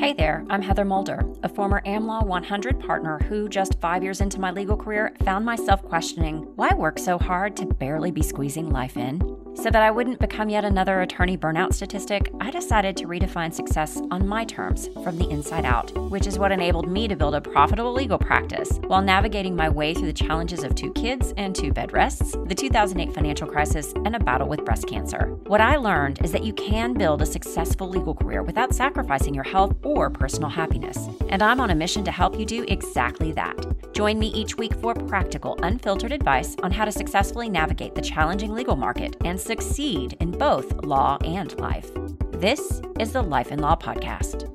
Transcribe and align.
Hey 0.00 0.14
there, 0.14 0.46
I'm 0.48 0.62
Heather 0.62 0.86
Moulder, 0.86 1.26
a 1.42 1.48
former 1.50 1.82
AmLaw 1.84 2.24
100 2.24 2.80
partner 2.80 3.18
who, 3.28 3.50
just 3.50 3.78
five 3.80 4.02
years 4.02 4.22
into 4.22 4.40
my 4.40 4.50
legal 4.50 4.74
career, 4.74 5.14
found 5.26 5.44
myself 5.44 5.82
questioning 5.82 6.38
why 6.56 6.70
work 6.74 6.98
so 6.98 7.18
hard 7.18 7.54
to 7.58 7.66
barely 7.66 8.10
be 8.10 8.22
squeezing 8.22 8.70
life 8.70 8.96
in? 8.96 9.29
So 9.54 9.68
that 9.68 9.82
I 9.82 9.90
wouldn't 9.90 10.20
become 10.20 10.48
yet 10.48 10.64
another 10.64 11.02
attorney 11.02 11.36
burnout 11.36 11.74
statistic, 11.74 12.32
I 12.40 12.50
decided 12.50 12.96
to 12.96 13.06
redefine 13.06 13.52
success 13.52 14.00
on 14.10 14.26
my 14.26 14.44
terms 14.44 14.88
from 15.04 15.18
the 15.18 15.28
inside 15.28 15.64
out, 15.64 15.92
which 16.08 16.26
is 16.26 16.38
what 16.38 16.52
enabled 16.52 16.88
me 16.88 17.08
to 17.08 17.16
build 17.16 17.34
a 17.34 17.40
profitable 17.40 17.92
legal 17.92 18.18
practice 18.18 18.78
while 18.86 19.02
navigating 19.02 19.54
my 19.54 19.68
way 19.68 19.92
through 19.92 20.06
the 20.06 20.12
challenges 20.12 20.62
of 20.62 20.74
two 20.74 20.92
kids 20.92 21.34
and 21.36 21.54
two 21.54 21.72
bed 21.72 21.92
rests, 21.92 22.36
the 22.46 22.54
2008 22.54 23.14
financial 23.14 23.46
crisis, 23.46 23.92
and 24.04 24.16
a 24.16 24.20
battle 24.20 24.48
with 24.48 24.64
breast 24.64 24.86
cancer. 24.86 25.26
What 25.46 25.60
I 25.60 25.76
learned 25.76 26.24
is 26.24 26.32
that 26.32 26.44
you 26.44 26.52
can 26.52 26.94
build 26.94 27.20
a 27.20 27.26
successful 27.26 27.88
legal 27.88 28.14
career 28.14 28.42
without 28.42 28.74
sacrificing 28.74 29.34
your 29.34 29.44
health 29.44 29.74
or 29.82 30.10
personal 30.10 30.48
happiness. 30.48 31.08
And 31.28 31.42
I'm 31.42 31.60
on 31.60 31.70
a 31.70 31.74
mission 31.74 32.04
to 32.04 32.12
help 32.12 32.38
you 32.38 32.46
do 32.46 32.64
exactly 32.68 33.32
that. 33.32 33.66
Join 33.92 34.18
me 34.18 34.28
each 34.28 34.56
week 34.56 34.74
for 34.74 34.94
practical, 34.94 35.58
unfiltered 35.62 36.12
advice 36.12 36.56
on 36.62 36.70
how 36.70 36.84
to 36.84 36.92
successfully 36.92 37.48
navigate 37.48 37.94
the 37.94 38.00
challenging 38.00 38.52
legal 38.52 38.76
market 38.76 39.16
and 39.24 39.39
succeed 39.40 40.16
in 40.20 40.30
both 40.30 40.84
law 40.84 41.18
and 41.24 41.58
life. 41.58 41.90
This 42.32 42.80
is 42.98 43.12
the 43.12 43.22
Life 43.22 43.50
and 43.50 43.60
Law 43.60 43.76
Podcast. 43.76 44.46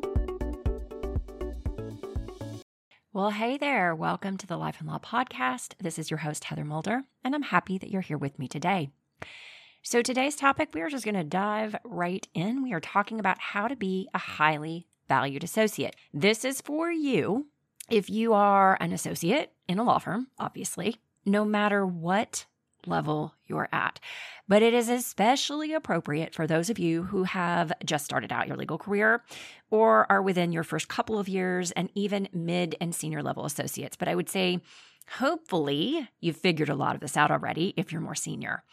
Well, 3.12 3.32
hey 3.32 3.58
there. 3.58 3.96
Welcome 3.96 4.38
to 4.38 4.48
the 4.48 4.58
Life 4.58 4.78
and 4.80 4.88
Law 4.88 5.00
Podcast. 5.00 5.74
This 5.80 5.98
is 5.98 6.12
your 6.12 6.20
host, 6.20 6.46
Heather 6.46 6.66
Moulder, 6.66 7.04
and 7.24 7.34
I'm 7.34 7.44
happy 7.44 7.78
that 7.78 7.90
you're 7.90 8.02
here 8.02 8.18
with 8.18 8.38
me 8.38 8.48
today. 8.48 8.90
So, 9.82 10.02
today's 10.02 10.36
topic, 10.36 10.70
we 10.74 10.82
are 10.82 10.90
just 10.90 11.06
going 11.06 11.16
to 11.16 11.24
dive 11.24 11.76
right 11.84 12.28
in. 12.34 12.64
We 12.64 12.74
are 12.74 12.80
talking 12.80 13.20
about 13.20 13.40
how 13.40 13.68
to 13.68 13.76
be 13.76 14.10
a 14.14 14.18
highly 14.18 14.88
valued 15.08 15.44
associate. 15.44 15.96
This 16.14 16.44
is 16.44 16.62
for 16.62 16.92
you 16.92 17.48
if 17.90 18.10
you 18.10 18.34
are 18.34 18.77
an 18.80 18.92
associate 18.92 19.52
in 19.68 19.77
a 19.80 19.84
law 19.84 19.99
firm, 19.99 20.27
obviously, 20.40 20.98
no 21.26 21.46
matter 21.46 21.86
what 21.86 22.46
level 22.88 23.34
you're 23.48 23.70
at. 23.72 24.00
But 24.48 24.62
it 24.62 24.74
is 24.74 24.90
especially 24.90 25.74
appropriate 25.74 26.34
for 26.34 26.46
those 26.46 26.70
of 26.70 26.80
you 26.80 27.04
who 27.04 27.24
have 27.24 27.74
just 27.84 28.05
started 28.05 28.32
out 28.32 28.48
your 28.48 28.58
legal 28.58 28.77
career 28.77 29.24
or 29.72 30.10
are 30.12 30.22
within 30.22 30.52
your 30.52 30.64
first 30.64 30.88
couple 30.88 31.18
of 31.18 31.27
years 31.27 31.72
and 31.72 31.90
even 31.96 32.30
mid 32.32 32.76
and 32.80 32.94
senior 32.94 33.24
level 33.24 33.46
associates. 33.46 33.96
But 33.96 34.08
I 34.08 34.16
would 34.16 34.30
say, 34.30 34.60
hopefully, 35.10 36.08
you've 36.20 36.38
figured 36.38 36.70
a 36.70 36.76
lot 36.76 36.96
of 36.96 37.02
this 37.02 37.18
out 37.18 37.32
already 37.32 37.74
if 37.76 37.92
you're 37.92 38.02
more 38.02 38.16
senior. 38.16 38.64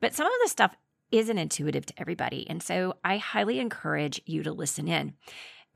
But 0.00 0.14
some 0.14 0.26
of 0.26 0.32
the 0.42 0.48
stuff 0.48 0.74
isn't 1.10 1.38
intuitive 1.38 1.86
to 1.86 1.94
everybody. 1.98 2.46
And 2.48 2.62
so 2.62 2.96
I 3.04 3.16
highly 3.16 3.58
encourage 3.58 4.20
you 4.26 4.42
to 4.42 4.52
listen 4.52 4.88
in. 4.88 5.14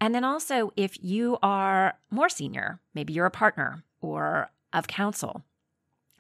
And 0.01 0.15
then 0.15 0.25
also, 0.25 0.73
if 0.77 0.97
you 1.03 1.39
are 1.43 1.95
more 2.11 2.29
senior, 2.29 2.81
maybe 2.95 3.13
you're 3.13 3.27
a 3.27 3.31
partner 3.31 3.85
or 4.01 4.51
of 4.73 4.89
counsel, 4.89 5.45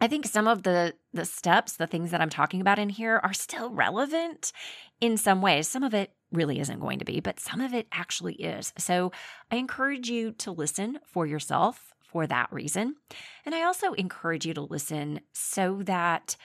I 0.03 0.09
think 0.09 0.27
some 0.27 0.49
of 0.49 0.65
the 0.65 0.95
the 1.15 1.25
steps, 1.25 1.75
the 1.75 1.87
things 1.87 2.11
that 2.11 2.21
I'm 2.21 2.29
talking 2.29 2.61
about 2.61 2.81
in 2.81 2.89
here 2.89 3.21
are 3.23 3.33
still 3.33 3.71
relevant 3.71 4.51
in 5.01 5.17
some 5.17 5.41
ways. 5.41 5.69
Some 5.69 5.85
of 5.85 5.95
it 5.95 6.11
really 6.33 6.59
isn't 6.59 6.81
going 6.81 6.99
to 6.99 7.05
be, 7.05 7.21
but 7.21 7.39
some 7.39 7.61
of 7.61 7.73
it 7.73 7.87
actually 7.93 8.35
is. 8.35 8.73
So 8.79 9.13
I 9.53 9.57
encourage 9.57 10.11
you 10.11 10.33
to 10.33 10.51
listen 10.51 10.99
for 11.07 11.25
yourself 11.25 11.95
for 12.01 12.27
that 12.27 12.53
reason. 12.53 12.97
And 13.47 13.55
I 13.55 13.63
also 13.63 13.93
encourage 13.93 14.45
you 14.45 14.55
to 14.55 14.63
listen 14.63 15.21
so 15.33 15.83
that 15.85 16.37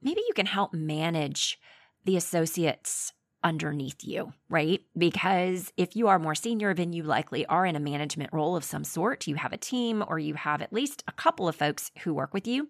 maybe 0.00 0.22
you 0.26 0.32
can 0.34 0.46
help 0.46 0.72
manage 0.72 1.58
the 2.06 2.16
associates 2.16 3.12
underneath 3.44 4.04
you, 4.04 4.32
right? 4.48 4.80
Because 4.96 5.72
if 5.76 5.96
you 5.96 6.08
are 6.08 6.18
more 6.18 6.34
senior, 6.34 6.74
then 6.74 6.92
you 6.92 7.02
likely 7.02 7.44
are 7.46 7.66
in 7.66 7.76
a 7.76 7.80
management 7.80 8.32
role 8.32 8.56
of 8.56 8.64
some 8.64 8.84
sort. 8.84 9.26
You 9.26 9.36
have 9.36 9.52
a 9.52 9.58
team 9.58 10.04
or 10.06 10.18
you 10.18 10.34
have 10.34 10.62
at 10.62 10.72
least 10.72 11.02
a 11.08 11.12
couple 11.12 11.48
of 11.48 11.56
folks 11.56 11.90
who 12.02 12.14
work 12.14 12.32
with 12.32 12.46
you. 12.46 12.68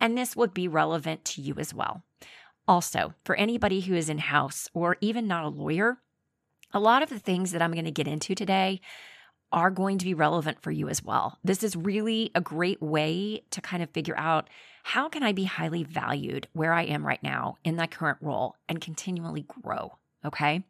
And 0.00 0.16
this 0.16 0.36
would 0.36 0.54
be 0.54 0.68
relevant 0.68 1.24
to 1.26 1.40
you 1.40 1.54
as 1.58 1.72
well. 1.72 2.02
Also, 2.66 3.14
for 3.24 3.36
anybody 3.36 3.80
who 3.80 3.94
is 3.94 4.08
in 4.08 4.18
house 4.18 4.68
or 4.74 4.96
even 5.00 5.26
not 5.26 5.44
a 5.44 5.48
lawyer, 5.48 5.98
a 6.72 6.80
lot 6.80 7.02
of 7.02 7.08
the 7.08 7.18
things 7.18 7.52
that 7.52 7.62
I'm 7.62 7.72
going 7.72 7.84
to 7.84 7.90
get 7.90 8.08
into 8.08 8.34
today 8.34 8.80
are 9.52 9.70
going 9.70 9.98
to 9.98 10.04
be 10.04 10.14
relevant 10.14 10.60
for 10.62 10.72
you 10.72 10.88
as 10.88 11.02
well. 11.02 11.38
This 11.44 11.62
is 11.62 11.76
really 11.76 12.32
a 12.34 12.40
great 12.40 12.82
way 12.82 13.44
to 13.50 13.60
kind 13.60 13.82
of 13.82 13.90
figure 13.90 14.16
out 14.18 14.50
how 14.82 15.08
can 15.08 15.22
I 15.22 15.32
be 15.32 15.44
highly 15.44 15.84
valued 15.84 16.48
where 16.52 16.72
I 16.72 16.82
am 16.82 17.06
right 17.06 17.22
now 17.22 17.56
in 17.62 17.76
my 17.76 17.86
current 17.86 18.18
role 18.20 18.56
and 18.68 18.80
continually 18.80 19.46
grow. 19.62 19.92
Okay. 20.24 20.64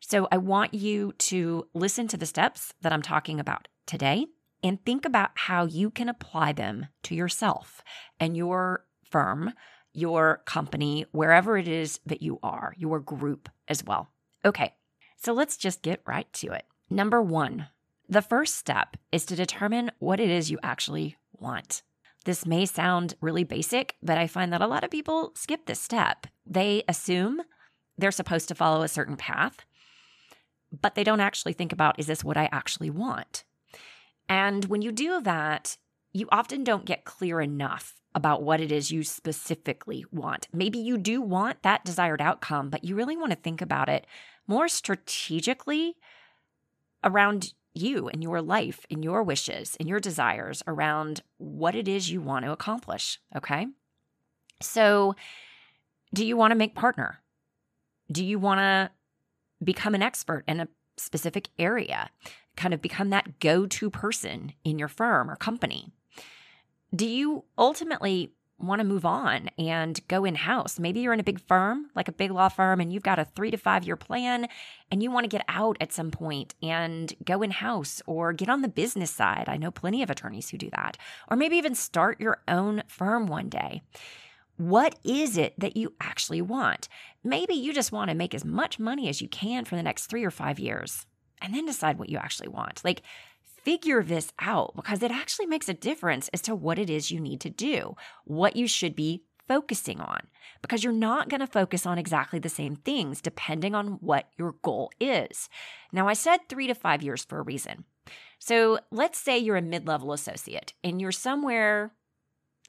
So 0.00 0.28
I 0.30 0.38
want 0.38 0.74
you 0.74 1.12
to 1.18 1.66
listen 1.74 2.08
to 2.08 2.16
the 2.16 2.26
steps 2.26 2.74
that 2.80 2.92
I'm 2.92 3.02
talking 3.02 3.38
about 3.38 3.68
today 3.86 4.26
and 4.62 4.84
think 4.84 5.04
about 5.04 5.30
how 5.34 5.66
you 5.66 5.90
can 5.90 6.08
apply 6.08 6.52
them 6.52 6.86
to 7.04 7.14
yourself 7.14 7.82
and 8.18 8.36
your 8.36 8.84
firm, 9.04 9.52
your 9.92 10.42
company, 10.46 11.06
wherever 11.12 11.56
it 11.56 11.68
is 11.68 12.00
that 12.06 12.22
you 12.22 12.38
are, 12.42 12.74
your 12.76 13.00
group 13.00 13.48
as 13.68 13.84
well. 13.84 14.10
Okay. 14.44 14.74
So 15.16 15.32
let's 15.32 15.56
just 15.56 15.82
get 15.82 16.02
right 16.06 16.30
to 16.34 16.52
it. 16.52 16.64
Number 16.88 17.22
one, 17.22 17.66
the 18.08 18.22
first 18.22 18.56
step 18.56 18.96
is 19.12 19.24
to 19.26 19.36
determine 19.36 19.90
what 19.98 20.18
it 20.18 20.30
is 20.30 20.50
you 20.50 20.58
actually 20.62 21.16
want. 21.38 21.82
This 22.24 22.44
may 22.44 22.66
sound 22.66 23.14
really 23.20 23.44
basic, 23.44 23.96
but 24.02 24.18
I 24.18 24.26
find 24.26 24.52
that 24.52 24.60
a 24.60 24.66
lot 24.66 24.84
of 24.84 24.90
people 24.90 25.32
skip 25.34 25.66
this 25.66 25.80
step. 25.80 26.26
They 26.44 26.82
assume 26.88 27.42
they're 28.00 28.10
supposed 28.10 28.48
to 28.48 28.54
follow 28.54 28.82
a 28.82 28.88
certain 28.88 29.16
path, 29.16 29.64
but 30.80 30.94
they 30.94 31.04
don't 31.04 31.20
actually 31.20 31.52
think 31.52 31.72
about 31.72 31.98
is 31.98 32.06
this 32.06 32.24
what 32.24 32.36
I 32.36 32.48
actually 32.52 32.90
want? 32.90 33.44
And 34.28 34.64
when 34.66 34.82
you 34.82 34.92
do 34.92 35.20
that, 35.20 35.76
you 36.12 36.28
often 36.30 36.64
don't 36.64 36.84
get 36.84 37.04
clear 37.04 37.40
enough 37.40 38.00
about 38.14 38.42
what 38.42 38.60
it 38.60 38.72
is 38.72 38.90
you 38.90 39.04
specifically 39.04 40.04
want. 40.10 40.48
Maybe 40.52 40.78
you 40.78 40.98
do 40.98 41.22
want 41.22 41.62
that 41.62 41.84
desired 41.84 42.20
outcome, 42.20 42.70
but 42.70 42.84
you 42.84 42.96
really 42.96 43.16
want 43.16 43.30
to 43.30 43.38
think 43.38 43.62
about 43.62 43.88
it 43.88 44.06
more 44.46 44.68
strategically 44.68 45.96
around 47.04 47.54
you 47.72 48.08
and 48.08 48.22
your 48.22 48.42
life 48.42 48.84
and 48.90 49.04
your 49.04 49.22
wishes 49.22 49.76
and 49.78 49.88
your 49.88 50.00
desires 50.00 50.62
around 50.66 51.22
what 51.38 51.74
it 51.74 51.86
is 51.86 52.10
you 52.10 52.20
want 52.20 52.44
to 52.44 52.52
accomplish. 52.52 53.20
Okay. 53.36 53.68
So, 54.60 55.14
do 56.12 56.26
you 56.26 56.36
want 56.36 56.50
to 56.50 56.56
make 56.56 56.74
partner? 56.74 57.19
Do 58.10 58.24
you 58.24 58.38
want 58.38 58.58
to 58.58 58.90
become 59.62 59.94
an 59.94 60.02
expert 60.02 60.44
in 60.48 60.60
a 60.60 60.68
specific 60.96 61.48
area? 61.58 62.10
Kind 62.56 62.74
of 62.74 62.82
become 62.82 63.10
that 63.10 63.40
go 63.40 63.66
to 63.66 63.90
person 63.90 64.52
in 64.64 64.78
your 64.78 64.88
firm 64.88 65.30
or 65.30 65.36
company? 65.36 65.92
Do 66.94 67.06
you 67.06 67.44
ultimately 67.56 68.32
want 68.58 68.80
to 68.80 68.84
move 68.84 69.04
on 69.04 69.48
and 69.58 70.00
go 70.08 70.24
in 70.24 70.34
house? 70.34 70.78
Maybe 70.78 71.00
you're 71.00 71.12
in 71.12 71.20
a 71.20 71.24
big 71.24 71.40
firm, 71.40 71.86
like 71.94 72.08
a 72.08 72.12
big 72.12 72.30
law 72.30 72.48
firm, 72.48 72.80
and 72.80 72.92
you've 72.92 73.02
got 73.02 73.18
a 73.18 73.24
three 73.24 73.50
to 73.50 73.56
five 73.56 73.84
year 73.84 73.96
plan 73.96 74.48
and 74.90 75.02
you 75.02 75.10
want 75.10 75.24
to 75.24 75.28
get 75.28 75.44
out 75.48 75.76
at 75.80 75.92
some 75.92 76.10
point 76.10 76.54
and 76.62 77.14
go 77.24 77.42
in 77.42 77.52
house 77.52 78.02
or 78.06 78.32
get 78.32 78.48
on 78.48 78.62
the 78.62 78.68
business 78.68 79.10
side. 79.10 79.44
I 79.48 79.56
know 79.56 79.70
plenty 79.70 80.02
of 80.02 80.10
attorneys 80.10 80.50
who 80.50 80.58
do 80.58 80.70
that. 80.70 80.96
Or 81.30 81.36
maybe 81.36 81.56
even 81.56 81.74
start 81.74 82.20
your 82.20 82.42
own 82.48 82.82
firm 82.88 83.26
one 83.26 83.48
day. 83.48 83.82
What 84.60 84.98
is 85.04 85.38
it 85.38 85.58
that 85.58 85.78
you 85.78 85.94
actually 86.02 86.42
want? 86.42 86.86
Maybe 87.24 87.54
you 87.54 87.72
just 87.72 87.92
want 87.92 88.10
to 88.10 88.14
make 88.14 88.34
as 88.34 88.44
much 88.44 88.78
money 88.78 89.08
as 89.08 89.22
you 89.22 89.26
can 89.26 89.64
for 89.64 89.74
the 89.74 89.82
next 89.82 90.04
three 90.04 90.22
or 90.22 90.30
five 90.30 90.58
years 90.58 91.06
and 91.40 91.54
then 91.54 91.64
decide 91.64 91.98
what 91.98 92.10
you 92.10 92.18
actually 92.18 92.48
want. 92.48 92.82
Like, 92.84 93.00
figure 93.64 94.02
this 94.02 94.34
out 94.38 94.76
because 94.76 95.02
it 95.02 95.10
actually 95.10 95.46
makes 95.46 95.70
a 95.70 95.74
difference 95.74 96.28
as 96.34 96.42
to 96.42 96.54
what 96.54 96.78
it 96.78 96.90
is 96.90 97.10
you 97.10 97.20
need 97.20 97.40
to 97.40 97.48
do, 97.48 97.96
what 98.24 98.54
you 98.54 98.66
should 98.66 98.94
be 98.94 99.22
focusing 99.48 99.98
on, 99.98 100.26
because 100.60 100.84
you're 100.84 100.92
not 100.92 101.30
going 101.30 101.40
to 101.40 101.46
focus 101.46 101.86
on 101.86 101.96
exactly 101.96 102.38
the 102.38 102.50
same 102.50 102.76
things 102.76 103.22
depending 103.22 103.74
on 103.74 103.92
what 104.02 104.28
your 104.36 104.56
goal 104.60 104.90
is. 105.00 105.48
Now, 105.90 106.06
I 106.06 106.12
said 106.12 106.50
three 106.50 106.66
to 106.66 106.74
five 106.74 107.02
years 107.02 107.24
for 107.24 107.38
a 107.38 107.44
reason. 107.44 107.86
So 108.38 108.78
let's 108.90 109.18
say 109.18 109.38
you're 109.38 109.56
a 109.56 109.62
mid 109.62 109.88
level 109.88 110.12
associate 110.12 110.74
and 110.84 111.00
you're 111.00 111.12
somewhere 111.12 111.92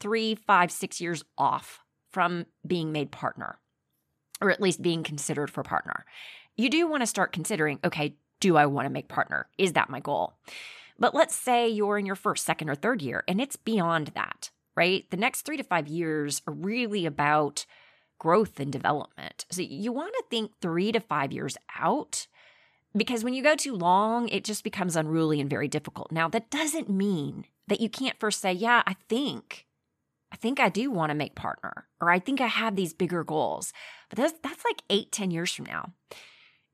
three, 0.01 0.35
five, 0.35 0.71
six 0.71 0.99
years 0.99 1.23
off 1.37 1.79
from 2.11 2.45
being 2.67 2.91
made 2.91 3.11
partner, 3.11 3.59
or 4.41 4.51
at 4.51 4.61
least 4.61 4.81
being 4.81 5.03
considered 5.03 5.49
for 5.49 5.63
partner. 5.63 6.05
You 6.57 6.69
do 6.69 6.87
want 6.87 7.01
to 7.01 7.07
start 7.07 7.31
considering 7.31 7.79
okay, 7.83 8.15
do 8.41 8.57
I 8.57 8.65
want 8.65 8.85
to 8.85 8.91
make 8.91 9.07
partner? 9.07 9.47
Is 9.57 9.73
that 9.73 9.89
my 9.89 9.99
goal? 9.99 10.33
But 10.99 11.15
let's 11.15 11.35
say 11.35 11.69
you're 11.69 11.97
in 11.97 12.05
your 12.05 12.15
first, 12.15 12.45
second, 12.45 12.69
or 12.69 12.75
third 12.75 13.01
year 13.01 13.23
and 13.27 13.39
it's 13.39 13.55
beyond 13.55 14.07
that, 14.07 14.51
right? 14.75 15.09
The 15.09 15.17
next 15.17 15.43
three 15.43 15.57
to 15.57 15.63
five 15.63 15.87
years 15.87 16.41
are 16.47 16.53
really 16.53 17.05
about 17.05 17.65
growth 18.19 18.59
and 18.59 18.71
development. 18.71 19.45
So 19.49 19.61
you 19.61 19.91
want 19.91 20.13
to 20.13 20.23
think 20.29 20.51
three 20.61 20.91
to 20.91 20.99
five 20.99 21.31
years 21.31 21.57
out 21.79 22.27
because 22.95 23.23
when 23.23 23.33
you 23.33 23.41
go 23.41 23.55
too 23.55 23.73
long, 23.73 24.27
it 24.29 24.43
just 24.43 24.63
becomes 24.63 24.95
unruly 24.95 25.39
and 25.39 25.49
very 25.49 25.67
difficult. 25.67 26.11
Now, 26.11 26.27
that 26.29 26.51
doesn't 26.51 26.89
mean 26.89 27.45
that 27.67 27.79
you 27.79 27.89
can't 27.89 28.19
first 28.19 28.41
say, 28.41 28.51
Yeah, 28.51 28.83
I 28.85 28.95
think 29.07 29.65
I 30.31 30.37
think 30.37 30.59
I 30.59 30.69
do 30.69 30.89
want 30.91 31.09
to 31.09 31.15
make 31.15 31.35
partner, 31.35 31.87
or 31.99 32.09
I 32.09 32.19
think 32.19 32.39
I 32.39 32.47
have 32.47 32.75
these 32.75 32.93
bigger 32.93 33.23
goals. 33.23 33.73
But 34.09 34.17
that's, 34.17 34.33
that's 34.41 34.63
like 34.65 34.81
eight, 34.89 35.11
ten 35.11 35.31
years 35.31 35.51
from 35.51 35.65
now. 35.65 35.93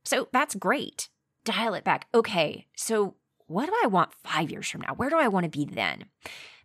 So 0.05 0.27
that's 0.31 0.55
great. 0.55 1.09
Dial 1.43 1.73
it 1.73 1.83
back. 1.83 2.07
Okay, 2.13 2.67
so 2.75 3.15
what 3.47 3.65
do 3.65 3.73
I 3.83 3.87
want 3.87 4.13
five 4.23 4.51
years 4.51 4.69
from 4.69 4.81
now? 4.81 4.93
Where 4.95 5.09
do 5.09 5.17
I 5.17 5.27
want 5.27 5.45
to 5.45 5.49
be 5.49 5.65
then? 5.65 6.05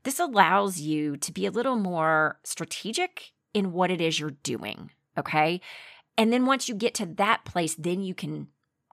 This 0.02 0.18
allows 0.18 0.80
you 0.80 1.16
to 1.18 1.32
be 1.32 1.46
a 1.46 1.50
little 1.50 1.76
more 1.76 2.40
strategic 2.44 3.32
in 3.54 3.72
what 3.72 3.90
it 3.90 4.00
is 4.00 4.18
you're 4.18 4.30
doing. 4.30 4.90
Okay. 5.16 5.60
And 6.18 6.32
then 6.32 6.46
once 6.46 6.68
you 6.68 6.74
get 6.74 6.94
to 6.94 7.06
that 7.06 7.44
place, 7.44 7.74
then 7.74 8.02
you 8.02 8.14
can 8.14 8.48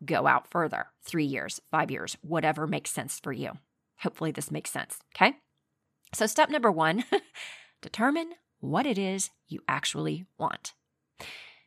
go 0.06 0.28
out 0.28 0.50
further 0.50 0.88
three 1.04 1.25
years, 1.25 1.60
five 1.72 1.92
years, 1.92 2.16
whatever 2.22 2.68
makes 2.68 2.92
sense 2.92 3.19
for 3.19 3.34
you. 3.34 3.51
Hopefully, 4.00 4.31
this 4.31 4.51
makes 4.51 4.72
sense. 4.72 5.00
Okay. 5.16 5.34
So, 6.13 6.25
step 6.25 6.50
number 6.50 6.72
one 6.72 7.04
determine 7.81 8.34
what 8.60 8.86
it 8.86 8.98
is 8.98 9.30
you 9.48 9.62
actually 9.68 10.26
want. 10.38 10.74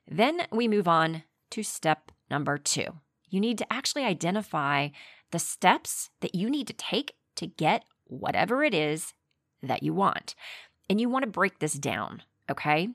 Then 0.08 0.42
we 0.50 0.68
move 0.68 0.88
on 0.88 1.22
to 1.50 1.62
step 1.62 2.12
number 2.30 2.58
two. 2.58 2.86
You 3.28 3.40
need 3.40 3.58
to 3.58 3.72
actually 3.72 4.04
identify 4.04 4.88
the 5.30 5.38
steps 5.38 6.10
that 6.20 6.34
you 6.34 6.50
need 6.50 6.66
to 6.66 6.74
take 6.74 7.14
to 7.36 7.46
get 7.46 7.84
whatever 8.04 8.62
it 8.62 8.74
is 8.74 9.14
that 9.62 9.82
you 9.82 9.94
want. 9.94 10.34
And 10.90 11.00
you 11.00 11.08
want 11.08 11.24
to 11.24 11.30
break 11.30 11.58
this 11.58 11.74
down, 11.74 12.22
okay? 12.50 12.88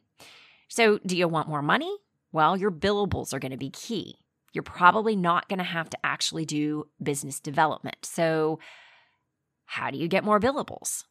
So, 0.68 1.00
do 1.06 1.18
you 1.18 1.28
want 1.28 1.50
more 1.50 1.62
money? 1.62 1.98
Well, 2.32 2.58
your 2.58 2.72
billables 2.72 3.34
are 3.34 3.40
going 3.40 3.52
to 3.52 3.58
be 3.58 3.70
key. 3.70 4.18
You're 4.54 4.64
probably 4.64 5.16
not 5.16 5.48
going 5.48 5.60
to 5.60 5.64
have 5.66 5.90
to 5.90 5.98
actually 6.04 6.46
do 6.46 6.88
business 7.02 7.40
development. 7.40 8.06
So, 8.06 8.60
how 9.66 9.90
do 9.90 9.98
you 9.98 10.08
get 10.08 10.24
more 10.24 10.40
billables? 10.40 11.06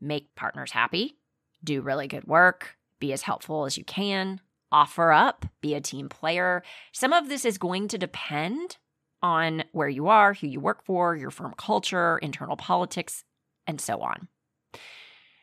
Make 0.00 0.34
partners 0.34 0.72
happy, 0.72 1.16
do 1.64 1.80
really 1.80 2.06
good 2.06 2.26
work, 2.26 2.76
be 3.00 3.12
as 3.12 3.22
helpful 3.22 3.64
as 3.64 3.78
you 3.78 3.84
can, 3.84 4.40
offer 4.72 5.12
up, 5.12 5.46
be 5.60 5.74
a 5.74 5.80
team 5.80 6.08
player. 6.08 6.62
Some 6.92 7.12
of 7.12 7.28
this 7.28 7.44
is 7.44 7.58
going 7.58 7.88
to 7.88 7.98
depend 7.98 8.78
on 9.22 9.64
where 9.72 9.88
you 9.88 10.08
are, 10.08 10.34
who 10.34 10.46
you 10.46 10.60
work 10.60 10.84
for, 10.84 11.16
your 11.16 11.30
firm 11.30 11.54
culture, 11.56 12.18
internal 12.18 12.56
politics, 12.56 13.24
and 13.66 13.80
so 13.80 14.00
on. 14.00 14.28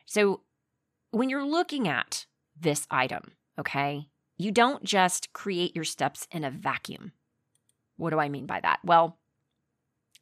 So, 0.06 0.42
when 1.12 1.30
you're 1.30 1.46
looking 1.46 1.88
at 1.88 2.26
this 2.60 2.88
item, 2.90 3.34
okay, 3.60 4.08
you 4.38 4.52
don't 4.52 4.84
just 4.84 5.34
create 5.34 5.76
your 5.76 5.86
steps 5.86 6.28
in 6.32 6.44
a 6.44 6.52
vacuum. 6.52 7.12
What 7.98 8.10
do 8.12 8.20
I 8.20 8.30
mean 8.30 8.46
by 8.46 8.60
that? 8.62 8.80
Well, 8.84 9.20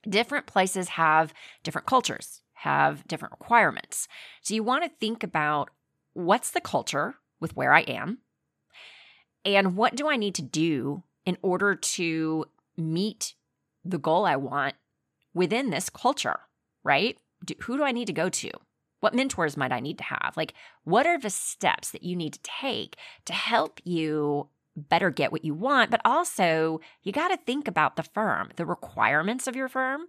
different 0.07 0.47
places 0.47 0.89
have 0.89 1.33
different 1.63 1.87
cultures, 1.87 2.40
have 2.61 3.07
different 3.07 3.33
requirements. 3.33 4.07
So, 4.41 4.53
you 4.53 4.63
want 4.63 4.83
to 4.83 4.91
think 4.99 5.23
about 5.23 5.69
what's 6.13 6.51
the 6.51 6.61
culture 6.61 7.15
with 7.39 7.55
where 7.55 7.73
I 7.73 7.81
am, 7.81 8.19
and 9.43 9.75
what 9.75 9.95
do 9.95 10.07
I 10.07 10.17
need 10.17 10.35
to 10.35 10.41
do 10.41 11.03
in 11.25 11.37
order 11.41 11.75
to 11.75 12.45
meet 12.77 13.33
the 13.83 13.97
goal 13.97 14.25
I 14.25 14.35
want 14.35 14.75
within 15.33 15.69
this 15.69 15.89
culture, 15.89 16.39
right? 16.83 17.17
Do, 17.43 17.55
who 17.61 17.77
do 17.77 17.83
I 17.83 17.91
need 17.91 18.07
to 18.07 18.13
go 18.13 18.29
to? 18.29 18.51
What 18.99 19.15
mentors 19.15 19.57
might 19.57 19.71
I 19.71 19.79
need 19.79 19.97
to 19.97 20.03
have? 20.03 20.33
Like, 20.37 20.53
what 20.83 21.07
are 21.07 21.19
the 21.19 21.31
steps 21.31 21.89
that 21.91 22.03
you 22.03 22.15
need 22.15 22.33
to 22.33 22.39
take 22.61 22.97
to 23.25 23.33
help 23.33 23.79
you 23.83 24.49
better 24.75 25.09
get 25.09 25.31
what 25.31 25.43
you 25.43 25.55
want? 25.55 25.89
But 25.89 26.01
also, 26.05 26.79
you 27.01 27.11
got 27.11 27.29
to 27.29 27.37
think 27.37 27.67
about 27.67 27.95
the 27.95 28.03
firm, 28.03 28.49
the 28.57 28.65
requirements 28.65 29.47
of 29.47 29.55
your 29.55 29.67
firm, 29.67 30.01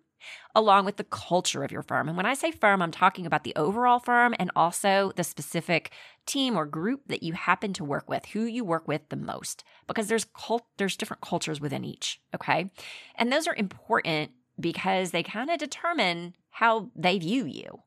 along 0.55 0.85
with 0.85 0.97
the 0.97 1.05
culture 1.05 1.65
of 1.65 1.73
your 1.73 1.83
firm. 1.83 2.09
And 2.09 2.17
when 2.17 2.27
I 2.27 2.35
say 2.35 2.51
firm, 2.51 2.83
I'm 2.83 2.91
talking 2.91 3.27
about 3.27 3.45
the 3.45 3.55
overall 3.57 3.99
firm 3.99 4.35
and 4.39 4.51
also 4.55 5.13
the 5.17 5.25
specific 5.25 5.93
team 6.27 6.57
or 6.57 6.67
group 6.67 7.03
that 7.09 7.23
you 7.23 7.33
happen 7.33 7.73
to 7.75 7.85
work 7.85 8.09
with, 8.09 8.27
who 8.27 8.45
you 8.45 8.65
work 8.65 8.87
with 8.87 9.09
the 9.09 9.17
most, 9.17 9.65
because 9.87 10.09
there's 10.09 10.27
cult, 10.37 10.67
there's 10.77 10.97
different 10.97 11.23
cultures 11.23 11.61
within 11.61 11.85
each, 11.85 12.21
okay? 12.35 12.71
And 13.17 13.33
those 13.33 13.47
are 13.47 13.55
important 13.55 14.31
because 14.59 15.11
they 15.11 15.23
kind 15.23 15.51
of 15.51 15.59
determine 15.59 16.35
how 16.51 16.91
they 16.95 17.19
view 17.19 17.47
you. 17.47 17.83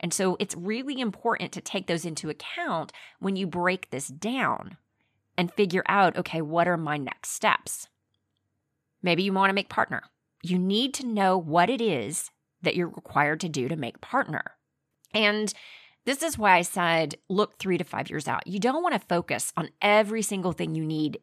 And 0.00 0.12
so 0.12 0.36
it's 0.38 0.54
really 0.54 1.00
important 1.00 1.52
to 1.52 1.60
take 1.60 1.86
those 1.86 2.04
into 2.04 2.30
account 2.30 2.92
when 3.18 3.36
you 3.36 3.46
break 3.46 3.90
this 3.90 4.08
down 4.08 4.76
and 5.36 5.52
figure 5.52 5.84
out 5.88 6.16
okay, 6.16 6.40
what 6.40 6.68
are 6.68 6.76
my 6.76 6.96
next 6.96 7.30
steps? 7.30 7.88
Maybe 9.02 9.22
you 9.22 9.32
want 9.32 9.50
to 9.50 9.54
make 9.54 9.68
partner 9.68 10.02
you 10.42 10.58
need 10.58 10.94
to 10.94 11.06
know 11.06 11.36
what 11.36 11.70
it 11.70 11.80
is 11.80 12.30
that 12.62 12.76
you're 12.76 12.88
required 12.88 13.40
to 13.40 13.48
do 13.48 13.68
to 13.68 13.76
make 13.76 14.00
partner. 14.00 14.42
And 15.14 15.52
this 16.04 16.22
is 16.22 16.38
why 16.38 16.56
I 16.56 16.62
said 16.62 17.16
look 17.28 17.58
three 17.58 17.78
to 17.78 17.84
five 17.84 18.10
years 18.10 18.28
out. 18.28 18.46
You 18.46 18.58
don't 18.58 18.82
want 18.82 18.94
to 18.94 19.08
focus 19.08 19.52
on 19.56 19.70
every 19.82 20.22
single 20.22 20.52
thing 20.52 20.74
you 20.74 20.84
need 20.84 21.20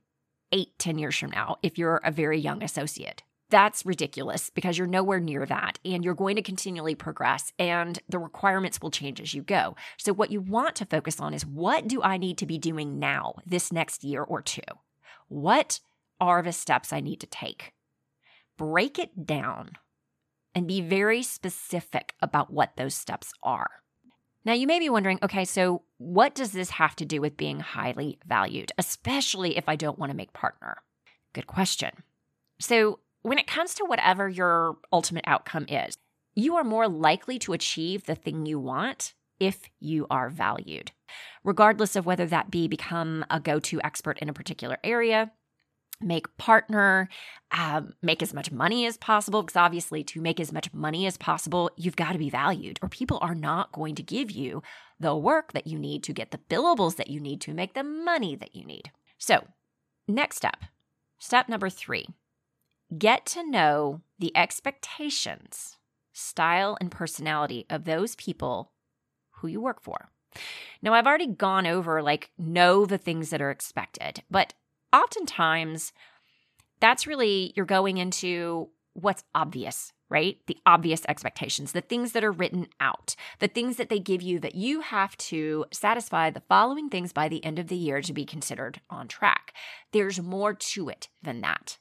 eight, 0.52 0.78
ten 0.78 0.98
years 0.98 1.18
from 1.18 1.32
now 1.32 1.58
if 1.64 1.78
you're 1.78 2.02
a 2.04 2.12
very 2.12 2.40
young 2.40 2.64
associate. 2.64 3.24
That's 3.50 3.86
ridiculous 3.86 4.50
because 4.50 4.78
you're 4.78 4.88
nowhere 4.88 5.20
near 5.20 5.46
that 5.46 5.78
and 5.86 6.04
you're 6.04 6.16
going 6.16 6.36
to 6.36 6.42
continually 6.42 6.96
progress 6.96 7.54
and 7.60 8.00
the 8.10 8.18
requirements 8.18 8.82
will 8.82 8.90
change 8.90 9.22
as 9.22 9.34
you 9.34 9.44
go. 9.44 9.76
So, 9.98 10.14
what 10.14 10.32
you 10.32 10.42
want 10.42 10.76
to 10.78 10.86
focus 10.86 11.20
on 11.20 11.34
is 11.34 11.46
what 11.46 11.88
do 11.88 12.02
I 12.02 12.18
need 12.18 12.40
to 12.40 12.48
be 12.48 12.58
doing 12.58 12.98
now, 12.98 13.36
this 13.46 13.72
next 13.72 14.04
year 14.04 14.24
or 14.24 14.42
two? 14.42 14.62
What 15.28 15.80
are 16.20 16.42
the 16.42 16.52
steps 16.52 16.92
I 16.92 17.02
need 17.02 17.20
to 17.20 17.28
take? 17.28 17.72
Break 18.58 19.00
it 19.00 19.26
down 19.26 19.72
and 20.54 20.68
be 20.68 20.82
very 20.82 21.22
specific 21.22 22.14
about 22.22 22.52
what 22.52 22.78
those 22.78 22.96
steps 22.96 23.34
are. 23.44 23.70
Now, 24.46 24.54
you 24.54 24.68
may 24.68 24.80
be 24.80 24.90
wondering 24.90 25.20
okay, 25.24 25.44
so 25.44 25.82
what 25.98 26.36
does 26.36 26.52
this 26.52 26.70
have 26.72 26.96
to 26.98 27.06
do 27.06 27.20
with 27.20 27.36
being 27.36 27.60
highly 27.60 28.20
valued, 28.26 28.72
especially 28.78 29.58
if 29.58 29.68
I 29.68 29.76
don't 29.76 29.98
want 29.98 30.12
to 30.12 30.18
make 30.18 30.34
partner? 30.34 30.78
Good 31.34 31.48
question. 31.48 31.92
So, 32.60 33.00
when 33.24 33.40
it 33.40 33.48
comes 33.48 33.74
to 33.76 33.86
whatever 33.86 34.30
your 34.30 34.78
ultimate 34.94 35.26
outcome 35.26 35.66
is, 35.68 35.98
you 36.36 36.56
are 36.58 36.64
more 36.64 36.88
likely 36.88 37.40
to 37.40 37.54
achieve 37.54 38.06
the 38.06 38.14
thing 38.14 38.46
you 38.46 38.60
want 38.60 39.16
if 39.40 39.64
you 39.80 40.06
are 40.12 40.30
valued, 40.30 40.92
regardless 41.44 41.96
of 41.96 42.06
whether 42.06 42.28
that 42.28 42.52
be 42.52 42.68
become 42.68 43.26
a 43.32 43.40
go 43.40 43.60
to 43.60 43.82
expert 43.82 44.20
in 44.20 44.30
a 44.30 44.34
particular 44.34 44.78
area 44.84 45.32
make 46.02 46.36
partner, 46.38 47.10
um, 47.52 47.94
make 48.02 48.22
as 48.22 48.34
much 48.34 48.52
money 48.52 48.86
as 48.86 48.98
possible. 48.98 49.42
Because 49.42 49.56
obviously, 49.56 50.04
to 50.06 50.22
make 50.22 50.40
as 50.40 50.52
much 50.52 50.74
money 50.74 51.06
as 51.06 51.18
possible, 51.18 51.72
you've 51.76 51.96
got 51.96 52.14
to 52.14 52.18
be 52.20 52.30
valued, 52.30 52.80
or 52.82 52.90
people 52.90 53.20
are 53.22 53.36
not 53.36 53.72
going 53.72 53.96
to 53.96 54.04
give 54.04 54.32
you 54.32 54.62
the 55.00 55.16
work 55.16 55.54
that 55.54 55.68
you 55.68 55.78
need 55.78 56.04
to 56.04 56.14
get 56.14 56.32
the 56.32 56.38
billables 56.38 56.96
that 56.96 57.10
you 57.10 57.20
need 57.20 57.42
to 57.42 57.54
make 57.54 57.74
the 57.74 57.84
money 57.84 58.36
that 58.36 58.56
you 58.56 58.66
need. 58.66 58.92
So, 59.18 59.48
next 60.08 60.38
step, 60.38 60.66
step 61.20 61.50
number 61.50 61.70
three 61.70 62.08
get 62.98 63.26
to 63.26 63.50
know 63.50 64.02
the 64.20 64.36
expectations, 64.38 65.78
style, 66.14 66.78
and 66.80 66.92
personality 66.92 67.66
of 67.70 67.86
those 67.86 68.16
people 68.16 68.72
who 69.32 69.48
you 69.48 69.60
work 69.60 69.82
for. 69.82 70.10
Now, 70.82 70.94
I've 70.94 71.08
already 71.08 71.28
gone 71.28 71.66
over 71.66 72.02
like 72.02 72.32
know 72.38 72.86
the 72.86 72.98
things 72.98 73.30
that 73.30 73.42
are 73.42 73.52
expected, 73.52 74.24
but 74.30 74.54
oftentimes 74.96 75.94
that's 76.80 77.08
really 77.08 77.54
you're 77.56 77.66
going 77.66 77.98
into 77.98 78.70
what's 78.94 79.24
obvious, 79.34 79.92
right? 80.10 80.38
The 80.48 80.58
obvious 80.66 81.02
expectations, 81.08 81.74
the 81.74 81.82
things 81.82 82.14
that 82.14 82.24
are 82.24 82.32
written 82.32 82.68
out, 82.80 83.16
the 83.40 83.48
things 83.48 83.78
that 83.78 83.90
they 83.90 84.00
give 84.00 84.22
you 84.22 84.40
that 84.40 84.56
you 84.56 84.82
have 84.82 85.18
to 85.18 85.66
satisfy 85.72 86.30
the 86.30 86.44
following 86.48 86.90
things 86.90 87.12
by 87.12 87.28
the 87.28 87.44
end 87.44 87.60
of 87.60 87.68
the 87.68 87.76
year 87.76 88.02
to 88.02 88.14
be 88.14 88.26
considered 88.26 88.80
on 88.90 89.08
track. 89.08 89.54
There's 89.92 90.22
more 90.22 90.54
to 90.54 90.90
it 90.90 91.10
than 91.22 91.42
that. 91.42 91.78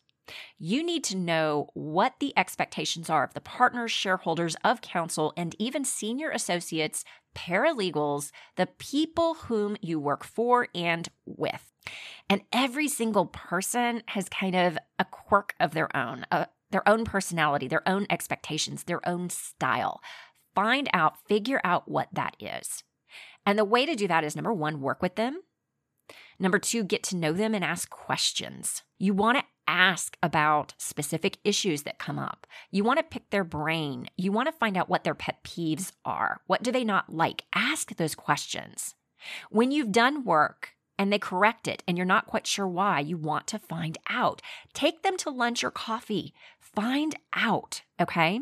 You 0.58 0.82
need 0.82 1.04
to 1.04 1.16
know 1.16 1.68
what 1.74 2.14
the 2.18 2.32
expectations 2.36 3.10
are 3.10 3.24
of 3.24 3.34
the 3.34 3.40
partners, 3.40 3.92
shareholders 3.92 4.56
of 4.64 4.80
counsel, 4.80 5.34
and 5.36 5.54
even 5.58 5.84
senior 5.84 6.30
associates, 6.30 7.04
paralegals, 7.34 8.30
the 8.56 8.66
people 8.78 9.34
whom 9.34 9.76
you 9.82 10.00
work 10.00 10.24
for 10.24 10.68
and 10.74 11.08
with. 11.26 11.73
And 12.28 12.42
every 12.52 12.88
single 12.88 13.26
person 13.26 14.02
has 14.06 14.28
kind 14.28 14.54
of 14.54 14.78
a 14.98 15.04
quirk 15.04 15.54
of 15.60 15.72
their 15.72 15.94
own, 15.96 16.24
uh, 16.30 16.46
their 16.70 16.86
own 16.88 17.04
personality, 17.04 17.68
their 17.68 17.86
own 17.88 18.06
expectations, 18.10 18.84
their 18.84 19.06
own 19.06 19.30
style. 19.30 20.00
Find 20.54 20.88
out, 20.92 21.18
figure 21.28 21.60
out 21.64 21.88
what 21.88 22.08
that 22.12 22.36
is. 22.40 22.82
And 23.44 23.58
the 23.58 23.64
way 23.64 23.84
to 23.86 23.94
do 23.94 24.08
that 24.08 24.24
is 24.24 24.34
number 24.34 24.52
one, 24.52 24.80
work 24.80 25.02
with 25.02 25.16
them. 25.16 25.42
Number 26.38 26.58
two, 26.58 26.82
get 26.82 27.02
to 27.04 27.16
know 27.16 27.32
them 27.32 27.54
and 27.54 27.64
ask 27.64 27.88
questions. 27.90 28.82
You 28.98 29.14
want 29.14 29.38
to 29.38 29.44
ask 29.66 30.16
about 30.22 30.74
specific 30.78 31.38
issues 31.44 31.82
that 31.82 31.98
come 31.98 32.18
up. 32.18 32.46
You 32.70 32.84
want 32.84 32.98
to 32.98 33.04
pick 33.04 33.30
their 33.30 33.44
brain. 33.44 34.08
You 34.16 34.32
want 34.32 34.48
to 34.48 34.58
find 34.58 34.76
out 34.76 34.88
what 34.88 35.04
their 35.04 35.14
pet 35.14 35.44
peeves 35.44 35.92
are. 36.04 36.40
What 36.46 36.62
do 36.62 36.72
they 36.72 36.84
not 36.84 37.12
like? 37.12 37.44
Ask 37.54 37.96
those 37.96 38.14
questions. 38.14 38.94
When 39.50 39.70
you've 39.70 39.92
done 39.92 40.24
work 40.24 40.74
and 40.98 41.12
they 41.12 41.18
correct 41.18 41.66
it 41.68 41.82
and 41.86 41.96
you're 41.96 42.06
not 42.06 42.26
quite 42.26 42.46
sure 42.46 42.68
why, 42.68 43.00
you 43.00 43.16
want 43.16 43.46
to 43.48 43.58
find 43.58 43.98
out. 44.08 44.40
Take 44.72 45.02
them 45.02 45.16
to 45.18 45.30
lunch 45.30 45.64
or 45.64 45.70
coffee. 45.70 46.34
Find 46.58 47.16
out, 47.34 47.82
okay? 48.00 48.40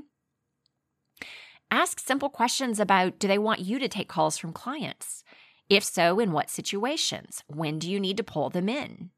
Ask 1.71 2.01
simple 2.01 2.29
questions 2.29 2.79
about 2.79 3.19
do 3.19 3.27
they 3.27 3.39
want 3.39 3.61
you 3.61 3.79
to 3.79 3.89
take 3.89 4.09
calls 4.09 4.37
from 4.37 4.53
clients? 4.53 5.25
If 5.69 5.85
so, 5.85 6.19
in 6.19 6.33
what 6.33 6.51
situations? 6.51 7.43
When 7.47 7.79
do 7.79 7.91
you 7.91 7.99
need 7.99 8.19
to 8.19 8.23
pull 8.23 8.51
them 8.51 8.69
in? 8.69 9.11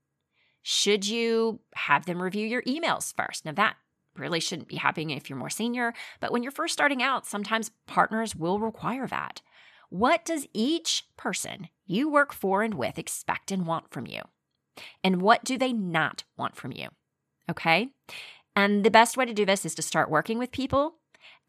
Should 0.62 1.06
you 1.06 1.60
have 1.74 2.06
them 2.06 2.22
review 2.22 2.46
your 2.46 2.62
emails 2.62 3.14
first? 3.14 3.44
Now, 3.44 3.52
that 3.52 3.76
really 4.16 4.40
shouldn't 4.40 4.68
be 4.68 4.76
happening 4.76 5.10
if 5.10 5.28
you're 5.28 5.38
more 5.38 5.50
senior. 5.50 5.94
But 6.20 6.32
when 6.32 6.42
you're 6.42 6.52
first 6.52 6.72
starting 6.72 7.02
out, 7.02 7.26
sometimes 7.26 7.72
partners 7.86 8.36
will 8.36 8.58
require 8.58 9.06
that. 9.08 9.42
What 9.90 10.24
does 10.24 10.46
each 10.52 11.04
person 11.16 11.68
you 11.86 12.08
work 12.08 12.32
for 12.32 12.62
and 12.62 12.74
with 12.74 12.98
expect 12.98 13.50
and 13.50 13.66
want 13.66 13.90
from 13.90 14.06
you? 14.06 14.22
And 15.02 15.22
what 15.22 15.44
do 15.44 15.56
they 15.58 15.72
not 15.72 16.24
want 16.36 16.56
from 16.56 16.72
you? 16.72 16.88
Okay. 17.50 17.88
And 18.56 18.84
the 18.84 18.90
best 18.90 19.16
way 19.16 19.24
to 19.24 19.34
do 19.34 19.44
this 19.44 19.64
is 19.64 19.74
to 19.76 19.82
start 19.82 20.10
working 20.10 20.38
with 20.38 20.50
people 20.50 20.94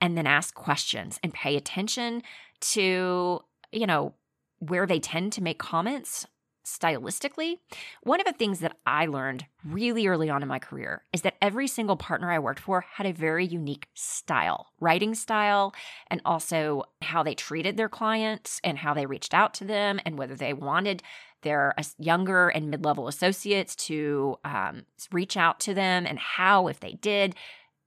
and 0.02 0.18
then 0.18 0.28
ask 0.28 0.54
questions 0.54 1.20
and 1.24 1.34
pay 1.34 1.56
attention 1.56 2.24
to, 2.62 3.42
you 3.72 3.88
know, 3.88 4.14
where 4.60 4.86
they 4.86 5.00
tend 5.00 5.34
to 5.34 5.44
make 5.44 5.60
comments 5.60 6.26
stylistically. 6.66 7.60
One 8.04 8.20
of 8.20 8.26
the 8.26 8.34
things 8.34 8.60
that 8.60 8.76
I 8.86 9.06
learned 9.06 9.46
really 9.64 10.08
early 10.08 10.30
on 10.30 10.42
in 10.42 10.48
my 10.48 10.60
career 10.60 11.04
is 11.14 11.22
that 11.22 11.36
every 11.42 11.68
single 11.68 11.96
partner 11.96 12.32
I 12.32 12.40
worked 12.40 12.60
for 12.60 12.82
had 12.82 13.06
a 13.06 13.14
very 13.14 13.46
unique 13.46 13.88
style, 13.94 14.68
writing 14.80 15.16
style, 15.16 15.74
and 16.08 16.22
also 16.26 16.84
how 17.02 17.24
they 17.24 17.36
treated 17.36 17.78
their 17.78 17.90
clients 17.90 18.60
and 18.64 18.78
how 18.78 18.94
they 18.94 19.06
reached 19.06 19.34
out 19.34 19.54
to 19.56 19.66
them 19.66 20.00
and 20.06 20.18
whether 20.18 20.36
they 20.36 20.54
wanted 20.54 21.04
their 21.44 21.76
younger 22.00 22.50
and 22.50 22.72
mid 22.72 22.84
level 22.84 23.08
associates 23.08 23.76
to 23.76 24.38
um, 24.44 24.86
reach 25.12 25.38
out 25.38 25.60
to 25.62 25.74
them 25.74 26.06
and 26.08 26.18
how, 26.18 26.68
if 26.68 26.80
they 26.80 26.94
did, 26.94 27.36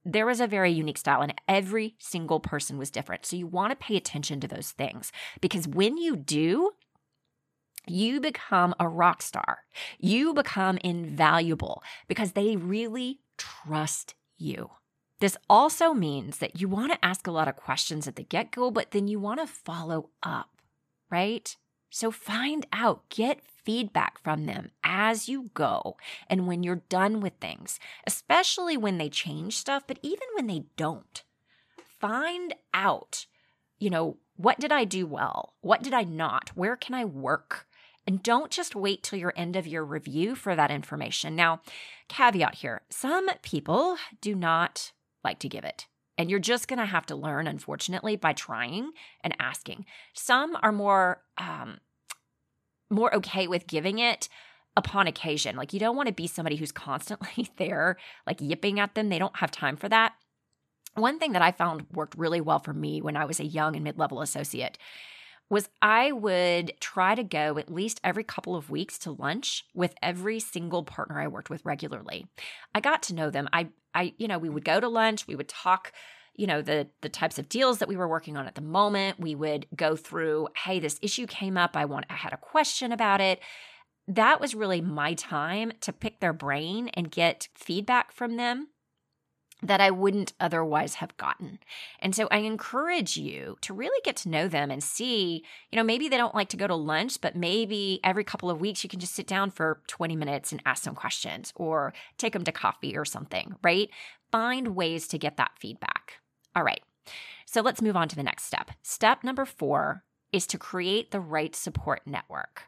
there 0.05 0.27
was 0.27 0.41
a 0.41 0.47
very 0.47 0.71
unique 0.71 0.97
style 0.97 1.21
and 1.21 1.35
every 1.49 1.95
single 1.99 2.41
person 2.41 2.79
was 2.79 2.91
different. 2.91 3.27
So 3.27 3.37
you 3.37 3.47
want 3.47 3.73
to 3.73 3.77
pay 3.77 3.97
attention 3.97 4.41
to 4.41 4.49
those 4.49 4.71
things 4.71 5.13
because 5.41 5.69
when 5.69 5.99
you 5.99 6.17
do, 6.17 6.71
you 7.90 8.21
become 8.21 8.75
a 8.78 8.88
rock 8.88 9.23
star. 9.23 9.59
You 9.99 10.35
become 10.35 10.78
invaluable 10.78 11.83
because 12.07 12.33
they 12.33 12.57
really 12.57 13.21
trust 13.37 14.14
you. 14.37 14.71
This 15.21 15.37
also 15.50 15.95
means 15.95 16.38
that 16.38 16.61
you 16.61 16.68
want 16.68 16.92
to 16.92 17.04
ask 17.04 17.26
a 17.26 17.33
lot 17.33 17.49
of 17.49 17.57
questions 17.57 18.07
at 18.07 18.16
the 18.16 18.23
get 18.23 18.52
go, 18.52 18.71
but 18.71 18.92
then 18.92 19.09
you 19.09 19.18
want 19.18 19.40
to 19.40 19.47
follow 19.47 20.11
up, 20.23 20.50
right? 21.11 21.57
So 21.90 22.11
find 22.11 22.66
out, 22.73 23.09
get 23.09 23.40
feedback 23.42 24.18
from 24.23 24.47
them 24.47 24.71
as 24.85 25.28
you 25.28 25.50
go 25.54 25.97
and 26.28 26.47
when 26.47 26.62
you're 26.62 26.83
done 26.88 27.21
with 27.21 27.35
things, 27.40 27.80
especially 28.07 28.76
when 28.76 28.99
they 28.99 29.09
change 29.09 29.57
stuff, 29.57 29.85
but 29.87 29.99
even 30.02 30.26
when 30.35 30.47
they 30.47 30.64
don't. 30.76 31.23
Find 31.99 32.54
out, 32.73 33.26
you 33.78 33.90
know, 33.90 34.18
what 34.37 34.61
did 34.61 34.71
I 34.71 34.85
do 34.85 35.07
well? 35.07 35.54
What 35.62 35.83
did 35.83 35.92
I 35.92 36.04
not? 36.04 36.50
Where 36.54 36.76
can 36.76 36.95
I 36.95 37.04
work? 37.04 37.66
And 38.09 38.23
don't 38.23 38.50
just 38.50 38.75
wait 38.75 39.03
till 39.03 39.19
your 39.19 39.35
end 39.37 39.55
of 39.55 39.67
your 39.67 39.85
review 39.85 40.35
for 40.35 40.57
that 40.57 40.71
information. 40.71 41.37
Now, 41.37 41.61
caveat 42.09 42.55
here 42.55 42.81
some 42.88 43.29
people 43.43 43.99
do 44.23 44.35
not 44.35 44.93
like 45.23 45.38
to 45.41 45.49
give 45.49 45.62
it. 45.62 45.87
And 46.17 46.31
you're 46.31 46.38
just 46.38 46.69
going 46.69 46.79
to 46.79 46.87
have 46.87 47.05
to 47.07 47.15
learn, 47.15 47.47
unfortunately, 47.47 48.17
by 48.17 48.33
trying 48.33 48.93
and 49.23 49.37
asking. 49.38 49.85
Some 50.15 50.57
are 50.62 50.73
more 50.73 51.21
um, 51.37 51.81
more 52.88 53.15
okay 53.15 53.47
with 53.47 53.67
giving 53.67 53.99
it 53.99 54.31
upon 54.75 55.07
occasion. 55.07 55.55
Like 55.55 55.75
you 55.75 55.79
don't 55.79 55.95
want 55.95 56.07
to 56.07 56.15
be 56.15 56.27
somebody 56.27 56.57
who's 56.57 56.73
constantly 56.73 57.50
there, 57.59 57.99
like 58.27 58.41
yipping 58.41 58.81
at 58.81 58.95
them. 58.95 59.11
They 59.11 59.19
don't 59.19 59.37
have 59.37 59.50
time 59.50 59.77
for 59.77 59.91
that. 59.91 60.15
One 60.95 61.19
thing 61.19 61.33
that 61.33 61.43
I 61.43 61.53
found 61.53 61.85
worked 61.93 62.17
really 62.17 62.41
well 62.41 62.59
for 62.59 62.73
me 62.73 63.03
when 63.03 63.19
I 63.19 63.27
was 63.27 63.38
a 63.38 63.45
young 63.45 63.75
and 63.77 63.85
mid 63.85 63.99
level 63.99 64.23
associate 64.23 64.79
was 65.50 65.69
I 65.81 66.12
would 66.12 66.73
try 66.81 67.14
to 67.14 67.25
go 67.25 67.59
at 67.59 67.73
least 67.73 68.00
every 68.05 68.25
couple 68.25 68.55
of 68.55 68.71
weeks 68.71 68.99
to 69.00 69.12
lunch 69.12 69.64
with 69.75 69.95
every 70.02 70.40
single 70.40 70.85
partner 70.85 71.21
I 71.21 71.28
worked 71.28 71.50
with 71.50 71.64
regularly. 71.64 72.26
I 72.75 72.81
got 72.81 73.02
to 73.05 73.14
know 73.14 73.31
them. 73.31 73.49
I 73.52 73.69
I 73.95 74.14
you 74.19 74.28
know, 74.28 74.38
we 74.38 74.49
would 74.49 74.64
go 74.64 74.81
to 74.81 74.88
lunch, 74.88 75.26
we 75.26 75.37
would 75.37 75.49
talk 75.49 75.93
you 76.35 76.47
know 76.47 76.62
the 76.62 76.88
the 77.02 77.09
types 77.09 77.38
of 77.38 77.49
deals 77.49 77.78
that 77.78 77.88
we 77.88 77.97
were 77.97 78.09
working 78.09 78.37
on 78.37 78.47
at 78.47 78.55
the 78.55 78.61
moment. 78.61 79.19
We 79.19 79.35
would 79.35 79.67
go 79.75 79.97
through 79.97 80.49
hey 80.64 80.81
this 80.81 80.99
issue 81.02 81.26
came 81.26 81.57
up. 81.57 81.76
I 81.76 81.85
want 81.85 82.07
i 82.11 82.14
had 82.14 82.33
a 82.33 82.38
question 82.38 82.93
about 82.93 83.21
it. 83.21 83.40
That 84.07 84.40
was 84.40 84.55
really 84.55 84.81
my 84.81 85.14
time 85.14 85.73
to 85.83 85.93
pick 85.93 86.21
their 86.21 86.33
brain 86.33 86.88
and 86.95 87.11
get 87.11 87.49
feedback 87.55 88.12
from 88.12 88.37
them 88.37 88.69
that 89.62 89.81
I 89.81 89.91
wouldn't 89.91 90.35
otherwise 90.38 90.95
have 90.95 91.17
gotten. 91.17 91.59
And 92.00 92.15
so 92.15 92.29
I 92.31 92.38
encourage 92.38 93.17
you 93.17 93.57
to 93.62 93.75
really 93.75 94.00
get 94.05 94.17
to 94.19 94.29
know 94.29 94.47
them 94.47 94.71
and 94.71 94.83
see, 94.83 95.45
you 95.71 95.77
know, 95.77 95.83
maybe 95.83 96.09
they 96.09 96.17
don't 96.17 96.35
like 96.35 96.49
to 96.50 96.57
go 96.57 96.67
to 96.67 96.75
lunch, 96.75 97.21
but 97.21 97.35
maybe 97.35 97.99
every 98.05 98.23
couple 98.23 98.50
of 98.50 98.61
weeks 98.61 98.85
you 98.85 98.91
can 98.91 99.00
just 99.00 99.15
sit 99.15 99.27
down 99.27 99.50
for 99.50 99.81
20 99.88 100.15
minutes 100.15 100.53
and 100.53 100.62
ask 100.65 100.85
some 100.85 100.95
questions 100.95 101.53
or 101.57 101.93
take 102.19 102.35
them 102.35 102.45
to 102.45 102.53
coffee 102.53 102.97
or 102.97 103.05
something, 103.05 103.57
right? 103.62 103.91
Find 104.31 104.77
ways 104.77 105.09
to 105.09 105.19
get 105.19 105.37
that 105.38 105.53
feedback. 105.59 106.15
All 106.55 106.62
right. 106.62 106.83
So 107.45 107.61
let's 107.61 107.83
move 107.83 107.97
on 107.97 108.09
to 108.09 108.17
the 108.17 108.23
next 108.23 108.45
step. 108.45 108.71
Step 108.83 109.25
number 109.25 109.45
four 109.45 110.05
is 110.33 110.47
to 110.49 110.59
create 110.59 111.11
the 111.11 111.21
right 111.21 111.57
support 111.57 112.03
network. 112.07 112.65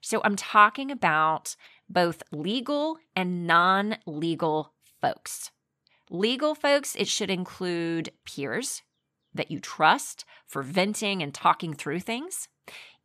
So 0.00 0.20
I'm 0.24 0.36
talking 0.36 0.90
about 0.90 1.56
both 1.88 2.22
legal 2.32 2.98
and 3.16 3.46
non 3.46 3.98
legal 4.06 4.74
folks. 5.00 5.50
Legal 6.10 6.54
folks, 6.54 6.96
it 6.96 7.08
should 7.08 7.30
include 7.30 8.12
peers 8.24 8.82
that 9.34 9.50
you 9.50 9.60
trust 9.60 10.24
for 10.46 10.62
venting 10.62 11.22
and 11.22 11.34
talking 11.34 11.74
through 11.74 12.00
things, 12.00 12.48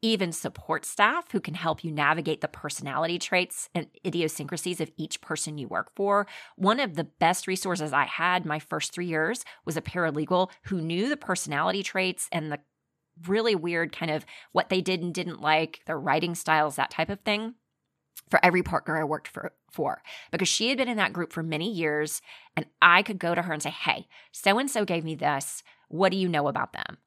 even 0.01 0.31
support 0.31 0.85
staff 0.85 1.31
who 1.31 1.39
can 1.39 1.53
help 1.53 1.83
you 1.83 1.91
navigate 1.91 2.41
the 2.41 2.47
personality 2.47 3.19
traits 3.19 3.69
and 3.73 3.87
idiosyncrasies 4.05 4.81
of 4.81 4.91
each 4.97 5.21
person 5.21 5.57
you 5.57 5.67
work 5.67 5.91
for. 5.95 6.27
One 6.55 6.79
of 6.79 6.95
the 6.95 7.05
best 7.05 7.47
resources 7.47 7.93
I 7.93 8.05
had 8.05 8.45
my 8.45 8.59
first 8.59 8.93
three 8.93 9.05
years 9.05 9.45
was 9.65 9.77
a 9.77 9.81
paralegal 9.81 10.49
who 10.63 10.81
knew 10.81 11.09
the 11.09 11.17
personality 11.17 11.83
traits 11.83 12.27
and 12.31 12.51
the 12.51 12.59
really 13.27 13.55
weird 13.55 13.95
kind 13.95 14.11
of 14.11 14.25
what 14.51 14.69
they 14.69 14.81
did 14.81 15.01
and 15.01 15.13
didn't 15.13 15.41
like, 15.41 15.81
their 15.85 15.99
writing 15.99 16.35
styles, 16.35 16.75
that 16.75 16.89
type 16.89 17.09
of 17.09 17.19
thing 17.21 17.55
for 18.29 18.43
every 18.43 18.63
partner 18.63 18.97
I 18.99 19.03
worked 19.03 19.27
for, 19.27 19.53
for 19.73 20.01
because 20.31 20.47
she 20.47 20.69
had 20.69 20.77
been 20.77 20.87
in 20.87 20.97
that 20.97 21.13
group 21.13 21.33
for 21.33 21.43
many 21.43 21.71
years 21.71 22.21
and 22.55 22.65
I 22.81 23.01
could 23.03 23.19
go 23.19 23.35
to 23.35 23.41
her 23.41 23.53
and 23.53 23.61
say, 23.61 23.71
"Hey, 23.71 24.07
so 24.31 24.59
and 24.59 24.69
so 24.69 24.85
gave 24.85 25.03
me 25.03 25.15
this. 25.15 25.63
What 25.89 26.11
do 26.11 26.17
you 26.17 26.29
know 26.29 26.47
about 26.47 26.73
them? 26.73 26.97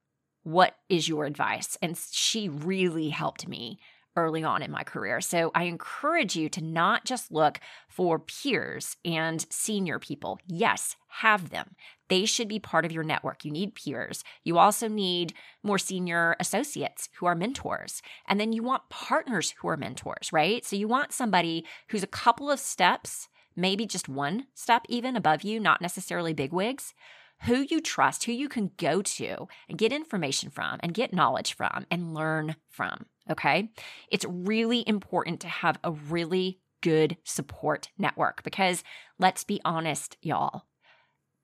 What 0.43 0.77
is 0.89 1.09
your 1.09 1.25
advice?" 1.25 1.79
And 1.81 1.97
she 1.97 2.49
really 2.49 3.11
helped 3.11 3.49
me 3.49 3.79
early 4.17 4.43
on 4.43 4.63
in 4.63 4.71
my 4.71 4.83
career. 4.83 5.21
So 5.21 5.51
I 5.55 5.65
encourage 5.65 6.37
you 6.37 6.49
to 6.51 6.63
not 6.63 7.05
just 7.05 7.31
look 7.31 7.61
for 7.89 8.19
peers 8.19 8.97
and 9.05 9.47
senior 9.51 9.99
people. 9.99 10.41
Yes, 10.47 10.97
have 11.09 11.51
them. 11.51 11.77
They 12.09 12.25
should 12.25 12.49
be 12.49 12.59
part 12.59 12.85
of 12.85 12.93
your 12.93 13.03
network. 13.03 13.45
You 13.45 13.51
need 13.51 13.75
peers. 13.75 14.23
You 14.45 14.59
also 14.59 14.89
need 14.89 15.35
more 15.63 15.79
senior 15.79 16.37
associates 16.39 17.09
who 17.19 17.27
are 17.27 17.35
mentors. 17.35 18.01
And 18.29 18.39
then 18.39 18.53
you 18.53 18.63
want 18.63 18.89
partners 18.89 19.55
who 19.59 19.69
are 19.69 19.77
mentors, 19.77 20.33
right? 20.33 20.65
So 20.65 20.77
you 20.77 20.89
want 20.89 21.13
somebody 21.13 21.65
who's 21.89 22.03
a 22.03 22.09
couple 22.09 22.51
of 22.51 22.61
steps, 22.61 23.29
maybe 23.57 23.87
just 23.87 24.09
one 24.09 24.47
step 24.55 24.83
even 24.89 25.17
above 25.17 25.43
you, 25.43 25.59
not 25.59 25.81
necessarily 25.81 26.33
big 26.33 26.53
wigs, 26.53 26.95
who 27.43 27.67
you 27.69 27.81
trust, 27.81 28.25
who 28.25 28.33
you 28.33 28.49
can 28.49 28.71
go 28.77 29.03
to 29.03 29.49
and 29.69 29.79
get 29.79 29.93
information 29.93 30.51
from 30.51 30.79
and 30.81 30.95
get 30.95 31.13
knowledge 31.13 31.55
from 31.55 31.87
and 31.91 32.15
learn 32.15 32.57
from. 32.71 33.07
Okay. 33.31 33.71
It's 34.11 34.25
really 34.29 34.85
important 34.87 35.41
to 35.41 35.49
have 35.49 35.79
a 35.83 35.93
really 35.93 36.61
good 36.81 37.17
support 37.25 37.89
network 37.99 38.43
because 38.43 38.85
let's 39.19 39.45
be 39.45 39.61
honest, 39.65 40.17
y'all, 40.23 40.67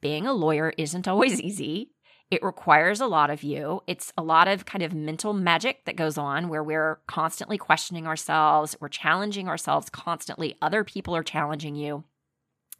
being 0.00 0.26
a 0.26 0.32
lawyer 0.32 0.72
isn't 0.78 1.08
always 1.08 1.40
easy. 1.40 1.90
It 2.30 2.42
requires 2.42 3.00
a 3.00 3.06
lot 3.06 3.28
of 3.28 3.42
you. 3.42 3.82
It's 3.86 4.12
a 4.16 4.22
lot 4.22 4.48
of 4.48 4.64
kind 4.64 4.82
of 4.82 4.94
mental 4.94 5.34
magic 5.34 5.84
that 5.84 5.96
goes 5.96 6.16
on 6.16 6.48
where 6.48 6.64
we're 6.64 7.00
constantly 7.06 7.58
questioning 7.58 8.06
ourselves, 8.06 8.74
we're 8.80 8.88
challenging 8.88 9.48
ourselves 9.48 9.90
constantly. 9.90 10.56
Other 10.62 10.82
people 10.82 11.14
are 11.14 11.22
challenging 11.22 11.74
you. 11.74 12.04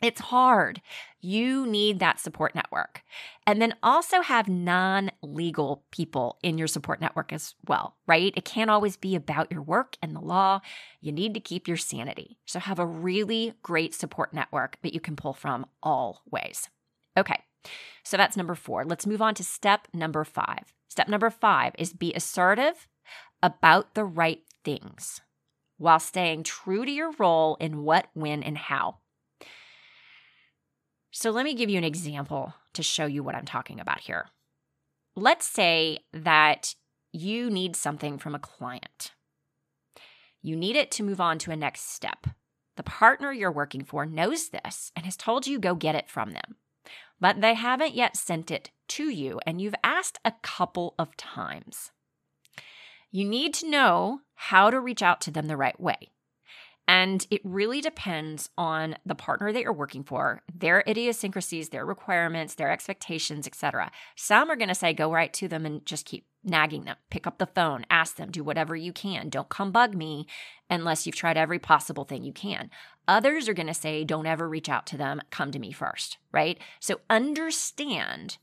It's 0.03 0.21
hard. 0.21 0.83
You 1.21 1.65
need 1.65 2.01
that 2.01 2.19
support 2.19 2.57
network. 2.57 3.03
And 3.47 3.63
then 3.63 3.77
also 3.85 4.21
have 4.21 4.49
non 4.49 5.13
legal 5.23 5.85
people 5.93 6.39
in 6.43 6.59
your 6.59 6.67
support 6.67 7.01
network 7.01 7.33
as 7.33 7.55
well, 7.69 7.97
right? 8.09 8.33
It 8.37 8.45
can't 8.45 8.71
always 8.71 8.97
be 8.97 9.15
about 9.15 9.53
your 9.53 9.63
work 9.63 9.97
and 10.03 10.15
the 10.15 10.21
law. 10.21 10.61
You 11.01 11.13
need 11.13 11.35
to 11.35 11.41
keep 11.41 11.69
your 11.69 11.77
sanity. 11.77 12.37
So 12.47 12.59
have 12.59 12.81
a 12.81 12.87
really 12.87 13.55
great 13.63 13.95
support 13.95 14.35
network 14.35 14.77
that 14.83 14.93
you 14.93 14.99
can 14.99 15.15
pull 15.15 15.35
from 15.35 15.67
all 15.83 16.23
ways. 16.29 16.69
Okay, 17.17 17.41
so 18.03 18.17
that's 18.17 18.37
number 18.37 18.57
four. 18.57 18.85
Let's 18.85 19.07
move 19.07 19.23
on 19.23 19.35
to 19.37 19.45
step 19.45 19.87
number 19.95 20.25
five. 20.25 20.75
Step 20.89 21.09
number 21.09 21.31
five 21.31 21.75
is 21.79 21.93
be 21.93 22.13
assertive 22.15 22.89
about 23.43 23.95
the 23.95 24.05
right 24.05 24.43
things 24.65 25.21
while 25.79 26.01
staying 26.01 26.43
true 26.43 26.85
to 26.85 26.91
your 26.91 27.13
role 27.19 27.57
in 27.61 27.83
what, 27.83 28.07
when, 28.15 28.43
and 28.43 28.59
how. 28.59 28.99
So 31.15 31.31
let 31.31 31.45
me 31.45 31.53
give 31.55 31.69
you 31.69 31.77
an 31.77 31.85
example 31.85 32.55
to 32.73 32.83
show 32.83 33.05
you 33.05 33.23
what 33.23 33.35
I'm 33.35 33.45
talking 33.45 33.79
about 33.79 34.01
here. 34.01 34.31
Let's 35.15 35.47
say 35.47 35.99
that 36.15 36.75
you 37.13 37.51
need 37.51 37.77
something 37.77 38.17
from 38.17 38.35
a 38.35 38.39
client. 38.39 39.13
You 40.41 40.57
need 40.57 40.75
it 40.75 40.91
to 40.93 41.03
move 41.03 41.21
on 41.21 41.39
to 41.41 41.51
a 41.51 41.57
next 41.57 41.93
step. 41.93 42.27
The 42.77 42.83
partner 42.83 43.31
you're 43.31 43.53
working 43.53 43.85
for 43.85 44.07
knows 44.07 44.49
this 44.49 44.91
and 44.97 45.05
has 45.05 45.17
told 45.17 45.47
you 45.47 45.59
go 45.59 45.75
get 45.75 45.95
it 45.95 46.09
from 46.09 46.31
them. 46.31 46.57
but 47.21 47.41
they 47.41 47.55
haven't 47.55 47.95
yet 47.95 48.17
sent 48.17 48.51
it 48.51 48.71
to 48.89 49.09
you 49.09 49.39
and 49.47 49.61
you've 49.61 49.77
asked 49.85 50.19
a 50.25 50.33
couple 50.43 50.93
of 50.99 51.17
times. 51.17 51.93
You 53.13 53.25
need 53.25 53.55
to 53.55 53.71
know 53.71 54.23
how 54.35 54.71
to 54.71 54.81
reach 54.81 55.03
out 55.03 55.21
to 55.23 55.31
them 55.31 55.47
the 55.47 55.57
right 55.57 55.79
way. 55.79 56.12
And 56.93 57.27
it 57.31 57.41
really 57.43 57.81
depends 57.81 58.51
on 58.59 58.97
the 59.07 59.15
partner 59.15 59.51
that 59.51 59.63
you're 59.63 59.73
working 59.73 60.05
for, 60.05 60.43
their 60.55 60.85
idiosyncrasies, 60.87 61.71
their 61.71 61.87
requirements, 61.87 62.55
their 62.55 62.71
expectations, 62.71 63.47
etc. 63.47 63.91
Some 64.15 64.51
are 64.51 64.57
going 64.57 64.69
to 64.69 64.75
say 64.75 64.93
go 64.93 65.11
right 65.11 65.33
to 65.33 65.49
them 65.49 65.65
and 65.65 65.87
just 65.87 66.05
keep 66.05 66.27
nagging 66.45 66.85
them. 66.85 66.97
Pick 67.09 67.27
up 67.27 67.39
the 67.39 67.47
phone, 67.47 67.87
ask 67.89 68.17
them, 68.17 68.31
do 68.31 68.45
whatever 68.45 68.77
you 68.77 68.93
can. 68.93 69.31
Don't 69.31 69.49
come 69.49 69.73
bug 69.73 69.95
me 69.95 70.27
unless 70.69 71.07
you've 71.07 71.17
tried 71.17 71.39
every 71.39 71.59
possible 71.59 72.05
thing 72.05 72.25
you 72.25 72.33
can. 72.35 72.69
Others 73.09 73.49
are 73.49 73.55
going 73.55 73.69
to 73.69 73.75
say 73.75 74.05
don't 74.05 74.27
ever 74.27 74.47
reach 74.47 74.69
out 74.69 74.87
to 74.89 74.99
them, 74.99 75.23
come 75.31 75.51
to 75.51 75.59
me 75.59 75.73
first, 75.73 76.19
right? 76.31 76.59
So 76.79 77.01
understand 77.09 78.37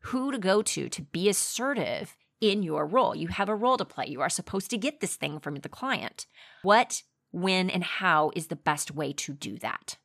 who 0.00 0.32
to 0.32 0.38
go 0.38 0.62
to 0.62 0.88
to 0.88 1.02
be 1.02 1.28
assertive 1.28 2.16
in 2.40 2.64
your 2.64 2.86
role. 2.86 3.14
You 3.14 3.28
have 3.28 3.48
a 3.48 3.54
role 3.54 3.76
to 3.76 3.84
play. 3.84 4.06
You 4.08 4.20
are 4.20 4.28
supposed 4.28 4.68
to 4.70 4.78
get 4.78 4.98
this 4.98 5.14
thing 5.14 5.38
from 5.38 5.54
the 5.54 5.68
client. 5.68 6.26
What 6.62 7.04
when, 7.34 7.68
and 7.68 7.82
how 7.82 8.30
is 8.36 8.46
the 8.46 8.56
best 8.56 8.92
way 8.92 9.12
to 9.12 9.32
do 9.32 9.58
that. 9.58 9.98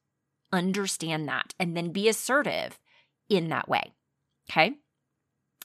Understand 0.51 1.27
that 1.27 1.53
and 1.59 1.77
then 1.77 1.91
be 1.91 2.09
assertive 2.09 2.79
in 3.29 3.49
that 3.49 3.69
way. 3.69 3.93
Okay. 4.49 4.73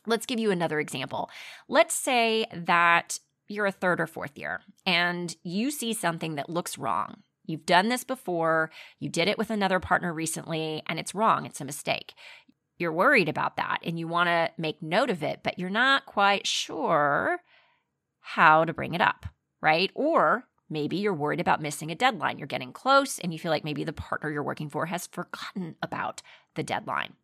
Let's 0.06 0.26
give 0.26 0.38
you 0.38 0.50
another 0.50 0.78
example. 0.78 1.30
Let's 1.66 1.94
say 1.94 2.44
that 2.52 3.18
you're 3.48 3.66
a 3.66 3.72
third 3.72 4.00
or 4.00 4.06
fourth 4.06 4.36
year 4.36 4.60
and 4.84 5.34
you 5.42 5.70
see 5.70 5.94
something 5.94 6.34
that 6.34 6.50
looks 6.50 6.76
wrong. 6.76 7.22
You've 7.46 7.66
done 7.66 7.88
this 7.88 8.04
before, 8.04 8.70
you 8.98 9.08
did 9.08 9.28
it 9.28 9.38
with 9.38 9.50
another 9.50 9.78
partner 9.78 10.14
recently, 10.14 10.82
and 10.86 10.98
it's 10.98 11.14
wrong, 11.14 11.44
it's 11.44 11.60
a 11.60 11.64
mistake. 11.64 12.14
You're 12.78 12.92
worried 12.92 13.28
about 13.28 13.56
that 13.56 13.78
and 13.82 13.98
you 13.98 14.08
want 14.08 14.28
to 14.28 14.50
make 14.58 14.82
note 14.82 15.10
of 15.10 15.22
it, 15.22 15.40
but 15.42 15.58
you're 15.58 15.70
not 15.70 16.06
quite 16.06 16.46
sure 16.46 17.38
how 18.20 18.64
to 18.64 18.72
bring 18.74 18.94
it 18.94 19.00
up, 19.00 19.26
right? 19.62 19.90
Or 19.94 20.44
Maybe 20.70 20.96
you're 20.96 21.14
worried 21.14 21.40
about 21.40 21.60
missing 21.60 21.90
a 21.90 21.94
deadline. 21.94 22.38
You're 22.38 22.46
getting 22.46 22.72
close 22.72 23.18
and 23.18 23.32
you 23.32 23.38
feel 23.38 23.50
like 23.50 23.64
maybe 23.64 23.84
the 23.84 23.92
partner 23.92 24.30
you're 24.30 24.42
working 24.42 24.70
for 24.70 24.86
has 24.86 25.06
forgotten 25.06 25.76
about 25.82 26.22
the 26.54 26.62
deadline. 26.62 27.14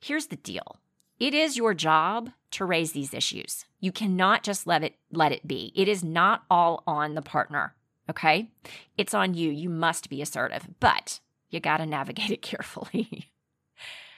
Here's 0.00 0.26
the 0.26 0.36
deal. 0.36 0.78
It 1.18 1.34
is 1.34 1.56
your 1.56 1.74
job 1.74 2.30
to 2.52 2.64
raise 2.64 2.92
these 2.92 3.12
issues. 3.12 3.64
You 3.80 3.92
cannot 3.92 4.42
just 4.42 4.66
let 4.66 4.84
it 4.84 4.94
let 5.12 5.32
it 5.32 5.46
be. 5.46 5.72
It 5.74 5.88
is 5.88 6.04
not 6.04 6.44
all 6.50 6.82
on 6.86 7.14
the 7.14 7.22
partner, 7.22 7.74
okay? 8.08 8.50
It's 8.96 9.14
on 9.14 9.34
you. 9.34 9.50
You 9.50 9.68
must 9.68 10.08
be 10.08 10.22
assertive, 10.22 10.68
but 10.80 11.20
you 11.50 11.60
got 11.60 11.78
to 11.78 11.86
navigate 11.86 12.30
it 12.30 12.42
carefully. 12.42 13.32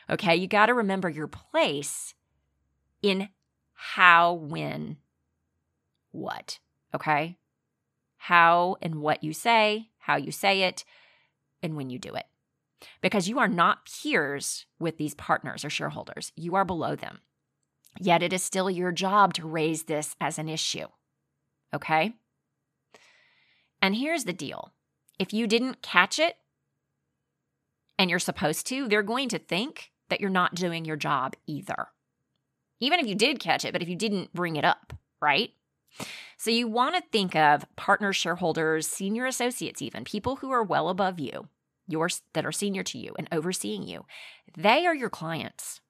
okay? 0.09 0.37
You 0.37 0.47
got 0.47 0.67
to 0.67 0.75
remember 0.75 1.09
your 1.09 1.27
place 1.27 2.15
in 3.03 3.29
how, 3.73 4.35
when, 4.35 4.99
what, 6.11 6.59
okay? 6.95 7.39
How 8.25 8.77
and 8.83 8.97
what 8.97 9.25
you 9.25 9.33
say, 9.33 9.89
how 10.01 10.17
you 10.17 10.31
say 10.31 10.63
it, 10.65 10.85
and 11.63 11.75
when 11.75 11.89
you 11.89 11.99
do 11.99 12.15
it. 12.15 12.27
Because 13.01 13.31
you 13.31 13.39
are 13.39 13.49
not 13.49 13.87
peers 13.87 14.67
with 14.79 14.99
these 14.99 15.15
partners 15.15 15.65
or 15.65 15.71
shareholders, 15.71 16.31
you 16.37 16.55
are 16.55 16.67
below 16.67 16.95
them. 16.95 17.21
Yet 17.99 18.23
it 18.23 18.35
is 18.35 18.43
still 18.43 18.71
your 18.71 18.93
job 18.93 19.33
to 19.35 19.47
raise 19.47 19.85
this 19.85 20.17
as 20.21 20.39
an 20.39 20.51
issue. 20.51 20.87
Okay? 21.73 22.13
And 23.81 23.97
here's 23.97 24.25
the 24.25 24.35
deal 24.35 24.73
if 25.19 25.33
you 25.33 25.47
didn't 25.47 25.81
catch 25.81 26.19
it 26.19 26.37
and 27.99 28.11
you're 28.11 28.19
supposed 28.19 28.67
to, 28.67 28.87
they're 28.87 29.03
going 29.03 29.31
to 29.31 29.39
think 29.39 29.93
that 30.11 30.21
you're 30.21 30.29
not 30.29 30.55
doing 30.55 30.85
your 30.85 30.97
job 30.97 31.37
either. 31.47 31.89
Even 32.81 33.01
if 33.01 33.07
you 33.07 33.15
did 33.15 33.41
catch 33.41 33.65
it, 33.65 33.73
but 33.73 33.81
if 33.81 33.89
you 33.89 33.97
didn't 33.97 34.35
bring 34.35 34.57
it 34.57 34.65
up, 34.65 34.93
right? 35.23 35.53
So 36.37 36.51
you 36.51 36.69
want 36.69 36.95
to 36.95 37.03
think 37.13 37.37
of 37.37 37.67
partner 37.77 38.13
shareholders, 38.13 38.87
senior 38.87 39.27
associates, 39.27 39.83
even 39.83 40.05
people 40.05 40.37
who 40.37 40.51
are 40.51 40.63
well 40.63 40.89
above 40.89 41.21
you, 41.21 41.49
yours 41.87 42.23
that 42.33 42.47
are 42.47 42.53
senior 42.53 42.83
to 42.85 42.99
you 42.99 43.15
and 43.19 43.29
overseeing 43.31 43.83
you. 43.83 44.07
They 44.57 44.87
are 44.87 44.95
your 44.95 45.11
clients. 45.11 45.81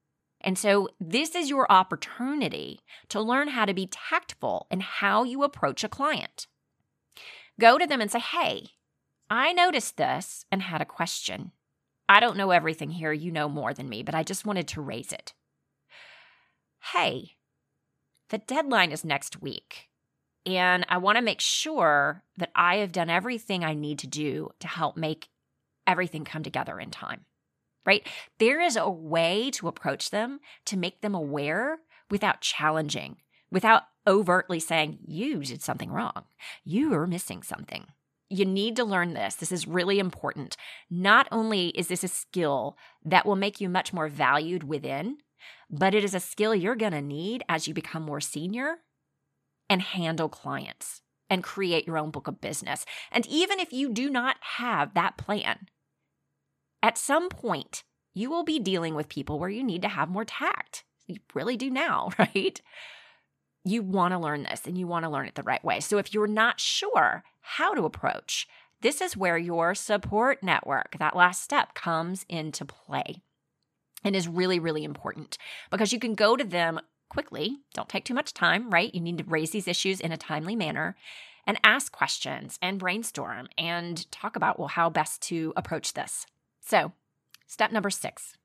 And 0.41 0.59
so 0.59 0.89
this 0.99 1.35
is 1.35 1.51
your 1.51 1.71
opportunity 1.71 2.81
to 3.11 3.21
learn 3.21 3.49
how 3.49 3.65
to 3.65 3.75
be 3.75 3.87
tactful 3.87 4.67
in 4.71 4.81
how 4.81 5.23
you 5.25 5.43
approach 5.43 5.85
a 5.85 5.89
client. 5.89 6.47
Go 7.61 7.79
to 7.79 7.87
them 7.87 8.01
and 8.01 8.11
say, 8.11 8.21
Hey, 8.21 8.69
I 9.29 9.53
noticed 9.53 9.97
this 9.97 10.47
and 10.51 10.63
had 10.63 10.81
a 10.81 10.87
question. 10.87 11.53
I 12.09 12.19
don't 12.19 12.37
know 12.37 12.51
everything 12.51 12.91
here. 12.91 13.13
You 13.13 13.31
know 13.31 13.49
more 13.49 13.73
than 13.73 13.89
me, 13.89 14.03
but 14.03 14.15
I 14.15 14.25
just 14.25 14.45
wanted 14.45 14.67
to 14.69 14.81
raise 14.81 15.13
it. 15.13 15.35
Hey, 16.93 17.37
the 18.31 18.39
deadline 18.39 18.91
is 18.91 19.05
next 19.05 19.41
week. 19.41 19.90
And 20.47 20.87
I 20.89 20.99
want 20.99 21.17
to 21.17 21.23
make 21.23 21.41
sure 21.41 22.25
that 22.39 22.51
I 22.55 22.77
have 22.77 22.93
done 22.93 23.11
everything 23.11 23.63
I 23.63 23.75
need 23.75 23.99
to 24.01 24.07
do 24.07 24.51
to 24.61 24.69
help 24.69 24.97
make 24.97 25.29
everything 25.87 26.25
come 26.25 26.43
together 26.43 26.79
in 26.79 26.91
time, 26.91 27.27
right? 27.85 28.07
There 28.39 28.61
is 28.61 28.77
a 28.77 28.89
way 28.89 29.51
to 29.53 29.69
approach 29.69 30.11
them 30.11 30.41
to 30.67 30.77
make 30.77 31.03
them 31.03 31.15
aware 31.15 31.79
without 32.11 32.41
challenging, 32.41 33.17
without 33.51 33.83
overtly 34.07 34.61
saying, 34.61 34.99
you 35.07 35.41
did 35.41 35.63
something 35.63 35.91
wrong. 35.91 36.25
You 36.65 36.95
are 36.95 37.07
missing 37.07 37.43
something. 37.43 37.87
You 38.31 38.45
need 38.45 38.77
to 38.77 38.85
learn 38.85 39.15
this. 39.15 39.35
This 39.35 39.53
is 39.53 39.67
really 39.67 39.99
important. 39.99 40.57
Not 40.89 41.29
only 41.33 41.69
is 41.69 41.89
this 41.89 42.05
a 42.05 42.09
skill 42.09 42.79
that 43.05 43.27
will 43.27 43.37
make 43.37 43.61
you 43.61 43.69
much 43.69 43.93
more 43.93 44.09
valued 44.09 44.63
within, 44.63 45.19
but 45.69 45.95
it 45.95 46.05
is 46.05 46.15
a 46.15 46.21
skill 46.21 46.55
you're 46.55 46.77
going 46.77 46.93
to 46.93 47.03
need 47.03 47.43
as 47.49 47.67
you 47.67 47.75
become 47.75 48.03
more 48.03 48.21
senior 48.21 48.77
and 49.71 49.81
handle 49.81 50.29
clients 50.29 51.01
and 51.31 51.45
create 51.45 51.87
your 51.87 51.97
own 51.97 52.11
book 52.11 52.27
of 52.27 52.41
business. 52.41 52.85
And 53.13 53.25
even 53.27 53.61
if 53.61 53.73
you 53.73 53.89
do 53.89 54.11
not 54.11 54.37
have 54.59 54.93
that 54.95 55.17
plan, 55.17 55.69
at 56.83 56.99
some 56.99 57.29
point, 57.29 57.85
you 58.13 58.29
will 58.29 58.43
be 58.43 58.59
dealing 58.59 58.97
with 58.97 59.09
people 59.09 59.39
where 59.39 59.49
you 59.49 59.63
need 59.63 59.83
to 59.83 59.89
have 59.89 60.09
more 60.09 60.25
tact. 60.25 60.85
You 61.07 61.17
really 61.33 61.57
do 61.57 61.71
now, 61.71 62.11
right? 62.19 62.61
You 63.65 63.83
want 63.83 64.13
to 64.13 64.19
learn 64.19 64.43
this 64.43 64.67
and 64.67 64.77
you 64.77 64.89
want 64.89 65.05
to 65.05 65.11
learn 65.11 65.29
it 65.29 65.37
the 65.37 65.43
right 65.45 65.65
way. 65.65 65.79
So 65.81 65.99
if 65.99 66.13
you're 66.13 66.27
not 66.27 66.59
sure 66.59 67.23
how 67.41 67.75
to 67.75 67.85
approach, 67.85 68.49
this 68.81 69.01
is 69.01 69.17
where 69.17 69.39
your 69.39 69.75
support 69.75 70.43
network, 70.43 70.97
that 70.99 71.15
last 71.15 71.43
step, 71.43 71.75
comes 71.75 72.25
into 72.29 72.65
play 72.65 73.23
and 74.03 74.17
is 74.17 74.27
really, 74.27 74.59
really 74.59 74.83
important 74.83 75.37
because 75.71 75.93
you 75.93 76.01
can 76.01 76.15
go 76.15 76.37
to 76.37 76.45
them 76.45 76.81
quickly. 77.11 77.59
Don't 77.75 77.89
take 77.89 78.05
too 78.07 78.15
much 78.15 78.33
time, 78.33 78.71
right? 78.71 78.95
You 78.95 79.03
need 79.03 79.19
to 79.19 79.25
raise 79.25 79.51
these 79.51 79.69
issues 79.69 80.01
in 80.01 80.13
a 80.13 80.17
timely 80.17 80.57
manner 80.57 80.97
and 81.47 81.59
ask 81.63 81.93
questions 81.93 82.59
and 82.63 82.79
brainstorm 82.79 83.49
and 83.59 84.11
talk 84.11 84.37
about, 84.37 84.59
well, 84.59 84.69
how 84.69 84.89
best 84.89 85.21
to 85.23 85.53
approach 85.57 85.93
this. 85.93 86.27
So, 86.61 86.93
step 87.47 87.73
number 87.73 87.91
six 87.91 88.37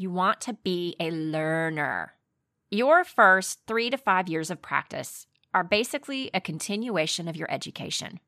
you 0.00 0.10
want 0.10 0.40
to 0.42 0.52
be 0.52 0.94
a 1.00 1.10
learner. 1.10 2.14
Your 2.70 3.02
first 3.02 3.60
three 3.66 3.90
to 3.90 3.98
five 3.98 4.28
years 4.28 4.48
of 4.48 4.62
practice 4.62 5.26
are 5.52 5.64
basically 5.64 6.30
a 6.32 6.40
continuation 6.40 7.26
of 7.26 7.36
your 7.36 7.50
education. 7.50 8.20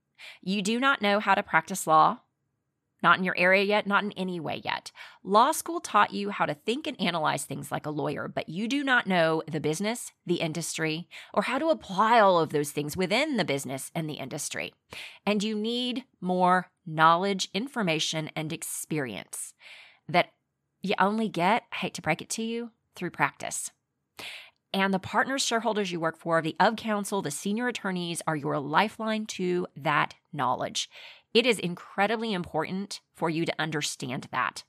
You 0.43 0.63
do 0.63 0.81
not 0.81 1.01
know 1.01 1.21
how 1.21 1.37
to 1.37 1.43
practice 1.45 1.87
law 1.87 2.21
not 3.03 3.19
in 3.19 3.25
your 3.25 3.37
area 3.37 3.63
yet, 3.63 3.87
not 3.87 4.05
in 4.05 4.13
any 4.13 4.41
way 4.41 4.61
yet. 4.65 4.93
Law 5.23 5.53
school 5.53 5.81
taught 5.81 6.13
you 6.13 6.31
how 6.31 6.47
to 6.47 6.55
think 6.55 6.87
and 6.87 7.01
analyze 7.01 7.45
things 7.45 7.73
like 7.73 7.87
a 7.87 7.91
lawyer, 7.91 8.29
but 8.29 8.49
you 8.49 8.69
do 8.69 8.85
not 8.85 9.07
know 9.07 9.43
the 9.51 9.61
business, 9.61 10.13
the 10.27 10.37
industry, 10.37 11.09
or 11.33 11.43
how 11.43 11.59
to 11.59 11.69
apply 11.69 12.21
all 12.21 12.39
of 12.39 12.51
those 12.51 12.71
things 12.71 12.97
within 12.97 13.37
the 13.37 13.45
business 13.45 13.91
and 13.95 14.09
the 14.09 14.15
industry. 14.15 14.75
And 15.25 15.43
you 15.43 15.55
need 15.55 16.05
more 16.21 16.71
knowledge, 16.87 17.49
information, 17.55 18.31
and 18.37 18.53
experience 18.53 19.55
that 20.09 20.31
you 20.83 20.95
only 20.99 21.29
get, 21.29 21.65
I 21.73 21.77
hate 21.77 21.95
to 21.95 22.03
break 22.03 22.23
it 22.23 22.31
to 22.31 22.43
you, 22.43 22.71
through 22.97 23.11
practice. 23.11 23.71
And 24.73 24.95
the 24.95 25.01
partners, 25.01 25.43
shareholders 25.43 25.91
you 25.91 25.99
work 25.99 26.17
for, 26.17 26.41
the 26.41 26.55
of 26.61 26.77
counsel, 26.77 27.23
the 27.23 27.31
senior 27.31 27.67
attorneys 27.67 28.23
are 28.27 28.37
your 28.37 28.59
lifeline 28.61 29.27
to 29.27 29.67
that 29.77 30.15
knowledge. 30.33 30.89
It 31.33 31.47
is 31.47 31.59
incredibly 31.59 32.33
important 32.33 33.01
for 33.15 33.31
you 33.31 33.45
to 33.47 33.55
understand 33.59 34.29
that 34.33 34.65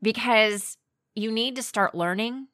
because 0.00 0.76
you 1.14 1.32
need 1.32 1.56
to 1.56 1.62
start 1.62 1.94
learning 1.94 2.48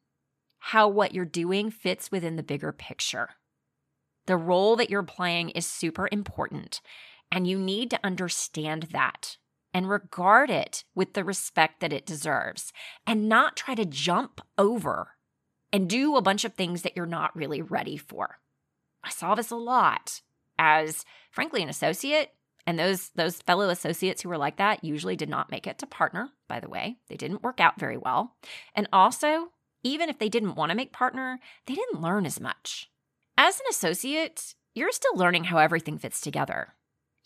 how 0.58 0.88
what 0.88 1.12
you're 1.14 1.26
doing 1.26 1.70
fits 1.70 2.10
within 2.10 2.36
the 2.36 2.42
bigger 2.42 2.72
picture. 2.72 3.30
The 4.26 4.36
role 4.36 4.76
that 4.76 4.88
you're 4.88 5.02
playing 5.02 5.50
is 5.50 5.66
super 5.66 6.08
important, 6.10 6.80
and 7.30 7.46
you 7.46 7.58
need 7.58 7.90
to 7.90 8.00
understand 8.02 8.84
that 8.92 9.36
and 9.74 9.90
regard 9.90 10.48
it 10.48 10.84
with 10.94 11.12
the 11.12 11.24
respect 11.24 11.80
that 11.80 11.92
it 11.92 12.06
deserves 12.06 12.72
and 13.06 13.28
not 13.28 13.56
try 13.56 13.74
to 13.74 13.84
jump 13.84 14.40
over 14.56 15.10
and 15.70 15.90
do 15.90 16.16
a 16.16 16.22
bunch 16.22 16.44
of 16.44 16.54
things 16.54 16.82
that 16.82 16.96
you're 16.96 17.04
not 17.04 17.36
really 17.36 17.60
ready 17.60 17.98
for. 17.98 18.38
I 19.02 19.10
saw 19.10 19.34
this 19.34 19.50
a 19.50 19.56
lot 19.56 20.22
as, 20.58 21.04
frankly, 21.30 21.62
an 21.62 21.68
associate 21.68 22.30
And 22.66 22.78
those 22.78 23.10
those 23.10 23.42
fellow 23.42 23.68
associates 23.68 24.22
who 24.22 24.28
were 24.28 24.38
like 24.38 24.56
that 24.56 24.82
usually 24.82 25.16
did 25.16 25.28
not 25.28 25.50
make 25.50 25.66
it 25.66 25.78
to 25.78 25.86
partner, 25.86 26.30
by 26.48 26.60
the 26.60 26.68
way. 26.68 26.96
They 27.08 27.16
didn't 27.16 27.42
work 27.42 27.60
out 27.60 27.78
very 27.78 27.98
well. 27.98 28.36
And 28.74 28.88
also, 28.92 29.48
even 29.82 30.08
if 30.08 30.18
they 30.18 30.28
didn't 30.28 30.54
want 30.54 30.70
to 30.70 30.76
make 30.76 30.92
partner, 30.92 31.38
they 31.66 31.74
didn't 31.74 32.00
learn 32.00 32.24
as 32.24 32.40
much. 32.40 32.90
As 33.36 33.56
an 33.60 33.66
associate, 33.70 34.54
you're 34.74 34.92
still 34.92 35.16
learning 35.16 35.44
how 35.44 35.58
everything 35.58 35.98
fits 35.98 36.20
together. 36.20 36.74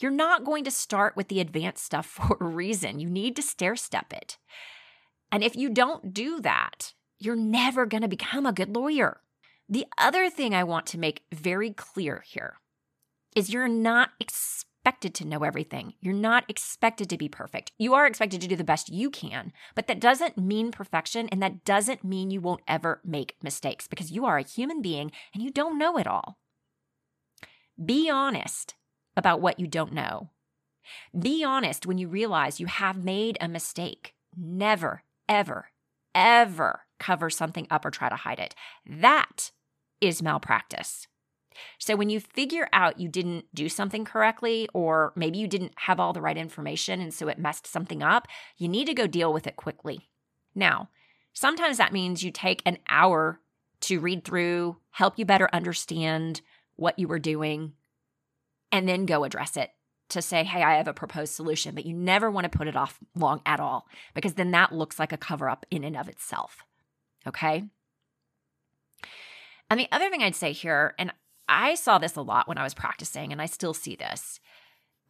You're 0.00 0.10
not 0.10 0.44
going 0.44 0.64
to 0.64 0.70
start 0.70 1.16
with 1.16 1.28
the 1.28 1.40
advanced 1.40 1.84
stuff 1.84 2.06
for 2.06 2.36
a 2.40 2.44
reason. 2.44 2.98
You 2.98 3.08
need 3.08 3.36
to 3.36 3.42
stair 3.42 3.76
step 3.76 4.12
it. 4.12 4.38
And 5.30 5.42
if 5.42 5.56
you 5.56 5.70
don't 5.70 6.12
do 6.12 6.40
that, 6.40 6.94
you're 7.20 7.36
never 7.36 7.86
going 7.86 8.02
to 8.02 8.08
become 8.08 8.46
a 8.46 8.52
good 8.52 8.74
lawyer. 8.74 9.20
The 9.68 9.86
other 9.98 10.30
thing 10.30 10.54
I 10.54 10.64
want 10.64 10.86
to 10.86 10.98
make 10.98 11.24
very 11.32 11.72
clear 11.72 12.24
here 12.26 12.58
is 13.36 13.50
you're 13.50 13.68
not 13.68 14.10
expected 14.88 15.14
to 15.14 15.26
know 15.26 15.44
everything. 15.44 15.92
You're 16.00 16.14
not 16.14 16.44
expected 16.48 17.10
to 17.10 17.18
be 17.18 17.28
perfect. 17.28 17.72
You 17.76 17.92
are 17.92 18.06
expected 18.06 18.40
to 18.40 18.48
do 18.48 18.56
the 18.56 18.64
best 18.64 18.88
you 18.88 19.10
can, 19.10 19.52
but 19.74 19.86
that 19.86 20.00
doesn't 20.00 20.38
mean 20.38 20.72
perfection 20.72 21.28
and 21.28 21.42
that 21.42 21.62
doesn't 21.62 22.04
mean 22.04 22.30
you 22.30 22.40
won't 22.40 22.62
ever 22.66 23.02
make 23.04 23.36
mistakes 23.42 23.86
because 23.86 24.10
you 24.10 24.24
are 24.24 24.38
a 24.38 24.42
human 24.42 24.80
being 24.80 25.12
and 25.34 25.42
you 25.42 25.50
don't 25.50 25.78
know 25.78 25.98
it 25.98 26.06
all. 26.06 26.38
Be 27.84 28.08
honest 28.08 28.76
about 29.14 29.42
what 29.42 29.60
you 29.60 29.66
don't 29.66 29.92
know. 29.92 30.30
Be 31.16 31.44
honest 31.44 31.84
when 31.84 31.98
you 31.98 32.08
realize 32.08 32.58
you 32.58 32.66
have 32.66 33.04
made 33.04 33.36
a 33.42 33.46
mistake. 33.46 34.14
Never, 34.34 35.02
ever, 35.28 35.66
ever 36.14 36.80
cover 36.98 37.28
something 37.28 37.66
up 37.70 37.84
or 37.84 37.90
try 37.90 38.08
to 38.08 38.16
hide 38.16 38.38
it. 38.38 38.54
That 38.86 39.52
is 40.00 40.22
malpractice. 40.22 41.08
So 41.78 41.96
when 41.96 42.10
you 42.10 42.20
figure 42.20 42.68
out 42.72 43.00
you 43.00 43.08
didn't 43.08 43.46
do 43.54 43.68
something 43.68 44.04
correctly, 44.04 44.68
or 44.74 45.12
maybe 45.16 45.38
you 45.38 45.46
didn't 45.46 45.72
have 45.76 46.00
all 46.00 46.12
the 46.12 46.20
right 46.20 46.36
information 46.36 47.00
and 47.00 47.12
so 47.12 47.28
it 47.28 47.38
messed 47.38 47.66
something 47.66 48.02
up, 48.02 48.26
you 48.56 48.68
need 48.68 48.86
to 48.86 48.94
go 48.94 49.06
deal 49.06 49.32
with 49.32 49.46
it 49.46 49.56
quickly. 49.56 50.08
Now, 50.54 50.90
sometimes 51.32 51.78
that 51.78 51.92
means 51.92 52.22
you 52.22 52.30
take 52.30 52.62
an 52.64 52.78
hour 52.88 53.40
to 53.80 54.00
read 54.00 54.24
through, 54.24 54.76
help 54.90 55.18
you 55.18 55.24
better 55.24 55.48
understand 55.52 56.40
what 56.76 56.98
you 56.98 57.08
were 57.08 57.18
doing, 57.18 57.72
and 58.72 58.88
then 58.88 59.06
go 59.06 59.24
address 59.24 59.56
it 59.56 59.70
to 60.10 60.22
say, 60.22 60.42
hey, 60.42 60.62
I 60.62 60.76
have 60.76 60.88
a 60.88 60.94
proposed 60.94 61.34
solution, 61.34 61.74
but 61.74 61.84
you 61.84 61.94
never 61.94 62.30
want 62.30 62.50
to 62.50 62.56
put 62.56 62.66
it 62.66 62.76
off 62.76 62.98
long 63.14 63.42
at 63.44 63.60
all 63.60 63.86
because 64.14 64.34
then 64.34 64.52
that 64.52 64.72
looks 64.72 64.98
like 64.98 65.12
a 65.12 65.18
cover 65.18 65.48
up 65.48 65.66
in 65.70 65.84
and 65.84 65.96
of 65.96 66.08
itself. 66.08 66.64
Okay. 67.26 67.64
And 69.70 69.78
the 69.78 69.88
other 69.92 70.08
thing 70.08 70.22
I'd 70.22 70.34
say 70.34 70.52
here, 70.52 70.94
and 70.98 71.12
I 71.48 71.74
saw 71.74 71.98
this 71.98 72.16
a 72.16 72.22
lot 72.22 72.48
when 72.48 72.58
I 72.58 72.64
was 72.64 72.74
practicing, 72.74 73.32
and 73.32 73.40
I 73.40 73.46
still 73.46 73.74
see 73.74 73.96
this. 73.96 74.40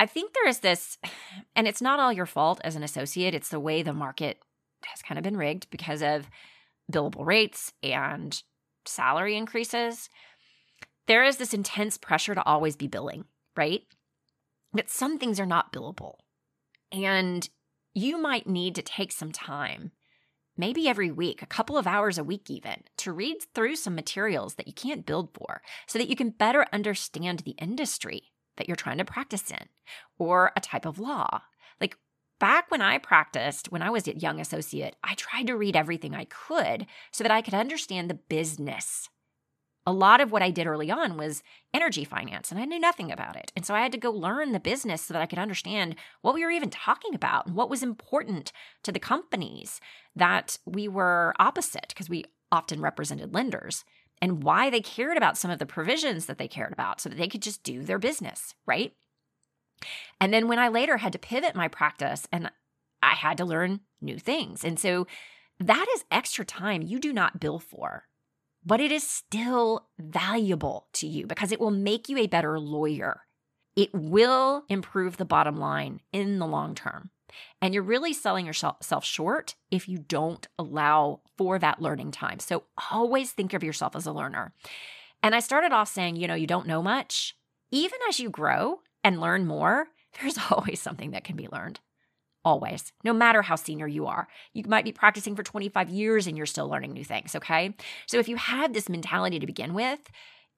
I 0.00 0.06
think 0.06 0.32
there 0.32 0.48
is 0.48 0.60
this, 0.60 0.98
and 1.56 1.66
it's 1.66 1.82
not 1.82 2.00
all 2.00 2.12
your 2.12 2.26
fault 2.26 2.60
as 2.64 2.76
an 2.76 2.82
associate, 2.82 3.34
it's 3.34 3.48
the 3.48 3.60
way 3.60 3.82
the 3.82 3.92
market 3.92 4.38
has 4.84 5.02
kind 5.02 5.18
of 5.18 5.24
been 5.24 5.36
rigged 5.36 5.68
because 5.70 6.02
of 6.02 6.30
billable 6.90 7.26
rates 7.26 7.72
and 7.82 8.42
salary 8.86 9.36
increases. 9.36 10.08
There 11.06 11.24
is 11.24 11.38
this 11.38 11.54
intense 11.54 11.98
pressure 11.98 12.34
to 12.34 12.44
always 12.44 12.76
be 12.76 12.86
billing, 12.86 13.24
right? 13.56 13.82
But 14.72 14.90
some 14.90 15.18
things 15.18 15.40
are 15.40 15.46
not 15.46 15.72
billable. 15.72 16.16
And 16.92 17.48
you 17.94 18.18
might 18.18 18.46
need 18.46 18.74
to 18.76 18.82
take 18.82 19.12
some 19.12 19.32
time 19.32 19.92
maybe 20.58 20.88
every 20.88 21.10
week, 21.10 21.40
a 21.40 21.46
couple 21.46 21.78
of 21.78 21.86
hours 21.86 22.18
a 22.18 22.24
week 22.24 22.50
even, 22.50 22.82
to 22.98 23.12
read 23.12 23.38
through 23.54 23.76
some 23.76 23.94
materials 23.94 24.56
that 24.56 24.66
you 24.66 24.72
can't 24.74 25.06
build 25.06 25.30
for 25.32 25.62
so 25.86 25.98
that 25.98 26.08
you 26.08 26.16
can 26.16 26.30
better 26.30 26.66
understand 26.72 27.40
the 27.40 27.52
industry 27.52 28.32
that 28.56 28.68
you're 28.68 28.76
trying 28.76 28.98
to 28.98 29.04
practice 29.04 29.50
in 29.50 29.68
or 30.18 30.52
a 30.56 30.60
type 30.60 30.84
of 30.84 30.98
law. 30.98 31.42
Like 31.80 31.96
back 32.40 32.70
when 32.70 32.82
I 32.82 32.98
practiced, 32.98 33.70
when 33.70 33.82
I 33.82 33.90
was 33.90 34.06
a 34.08 34.18
young 34.18 34.40
associate, 34.40 34.96
I 35.02 35.14
tried 35.14 35.46
to 35.46 35.56
read 35.56 35.76
everything 35.76 36.14
I 36.14 36.24
could 36.24 36.86
so 37.12 37.24
that 37.24 37.30
I 37.30 37.40
could 37.40 37.54
understand 37.54 38.10
the 38.10 38.14
business 38.14 39.08
a 39.88 39.92
lot 39.92 40.20
of 40.20 40.30
what 40.30 40.42
I 40.42 40.50
did 40.50 40.66
early 40.66 40.90
on 40.90 41.16
was 41.16 41.42
energy 41.72 42.04
finance, 42.04 42.50
and 42.50 42.60
I 42.60 42.66
knew 42.66 42.78
nothing 42.78 43.10
about 43.10 43.36
it. 43.36 43.50
And 43.56 43.64
so 43.64 43.74
I 43.74 43.80
had 43.80 43.92
to 43.92 43.98
go 43.98 44.10
learn 44.10 44.52
the 44.52 44.60
business 44.60 45.00
so 45.00 45.14
that 45.14 45.22
I 45.22 45.26
could 45.26 45.38
understand 45.38 45.96
what 46.20 46.34
we 46.34 46.44
were 46.44 46.50
even 46.50 46.68
talking 46.68 47.14
about 47.14 47.46
and 47.46 47.56
what 47.56 47.70
was 47.70 47.82
important 47.82 48.52
to 48.82 48.92
the 48.92 48.98
companies 48.98 49.80
that 50.14 50.58
we 50.66 50.88
were 50.88 51.32
opposite, 51.38 51.86
because 51.88 52.10
we 52.10 52.26
often 52.52 52.82
represented 52.82 53.32
lenders, 53.32 53.86
and 54.20 54.42
why 54.42 54.68
they 54.68 54.82
cared 54.82 55.16
about 55.16 55.38
some 55.38 55.50
of 55.50 55.58
the 55.58 55.64
provisions 55.64 56.26
that 56.26 56.36
they 56.36 56.48
cared 56.48 56.74
about 56.74 57.00
so 57.00 57.08
that 57.08 57.16
they 57.16 57.28
could 57.28 57.40
just 57.40 57.62
do 57.62 57.82
their 57.82 57.98
business, 57.98 58.54
right? 58.66 58.92
And 60.20 60.34
then 60.34 60.48
when 60.48 60.58
I 60.58 60.68
later 60.68 60.98
had 60.98 61.14
to 61.14 61.18
pivot 61.18 61.56
my 61.56 61.68
practice 61.68 62.28
and 62.30 62.50
I 63.02 63.14
had 63.14 63.38
to 63.38 63.46
learn 63.46 63.80
new 64.02 64.18
things. 64.18 64.64
And 64.64 64.78
so 64.78 65.06
that 65.58 65.86
is 65.94 66.04
extra 66.10 66.44
time 66.44 66.82
you 66.82 66.98
do 66.98 67.10
not 67.10 67.40
bill 67.40 67.58
for 67.58 68.04
but 68.68 68.82
it 68.82 68.92
is 68.92 69.02
still 69.02 69.86
valuable 69.98 70.88
to 70.92 71.06
you 71.06 71.26
because 71.26 71.52
it 71.52 71.58
will 71.58 71.70
make 71.70 72.10
you 72.10 72.18
a 72.18 72.26
better 72.26 72.60
lawyer. 72.60 73.22
It 73.74 73.88
will 73.94 74.64
improve 74.68 75.16
the 75.16 75.24
bottom 75.24 75.56
line 75.56 76.00
in 76.12 76.38
the 76.38 76.46
long 76.46 76.74
term. 76.74 77.08
And 77.62 77.72
you're 77.72 77.82
really 77.82 78.12
selling 78.12 78.44
yourself 78.44 79.06
short 79.06 79.54
if 79.70 79.88
you 79.88 79.96
don't 79.96 80.46
allow 80.58 81.22
for 81.38 81.58
that 81.58 81.80
learning 81.80 82.10
time. 82.10 82.40
So 82.40 82.64
always 82.90 83.32
think 83.32 83.54
of 83.54 83.64
yourself 83.64 83.96
as 83.96 84.04
a 84.04 84.12
learner. 84.12 84.52
And 85.22 85.34
I 85.34 85.40
started 85.40 85.72
off 85.72 85.88
saying, 85.88 86.16
you 86.16 86.28
know, 86.28 86.34
you 86.34 86.46
don't 86.46 86.66
know 86.66 86.82
much. 86.82 87.36
Even 87.70 87.98
as 88.06 88.20
you 88.20 88.28
grow 88.28 88.80
and 89.02 89.18
learn 89.18 89.46
more, 89.46 89.88
there's 90.20 90.38
always 90.50 90.82
something 90.82 91.12
that 91.12 91.24
can 91.24 91.36
be 91.36 91.48
learned 91.50 91.80
always, 92.44 92.92
no 93.04 93.12
matter 93.12 93.42
how 93.42 93.56
senior 93.56 93.86
you 93.86 94.06
are. 94.06 94.28
You 94.52 94.64
might 94.66 94.84
be 94.84 94.92
practicing 94.92 95.36
for 95.36 95.42
25 95.42 95.88
years 95.88 96.26
and 96.26 96.36
you're 96.36 96.46
still 96.46 96.68
learning 96.68 96.92
new 96.92 97.04
things, 97.04 97.34
okay? 97.34 97.74
So 98.06 98.18
if 98.18 98.28
you 98.28 98.36
have 98.36 98.72
this 98.72 98.88
mentality 98.88 99.38
to 99.38 99.46
begin 99.46 99.74
with, 99.74 100.10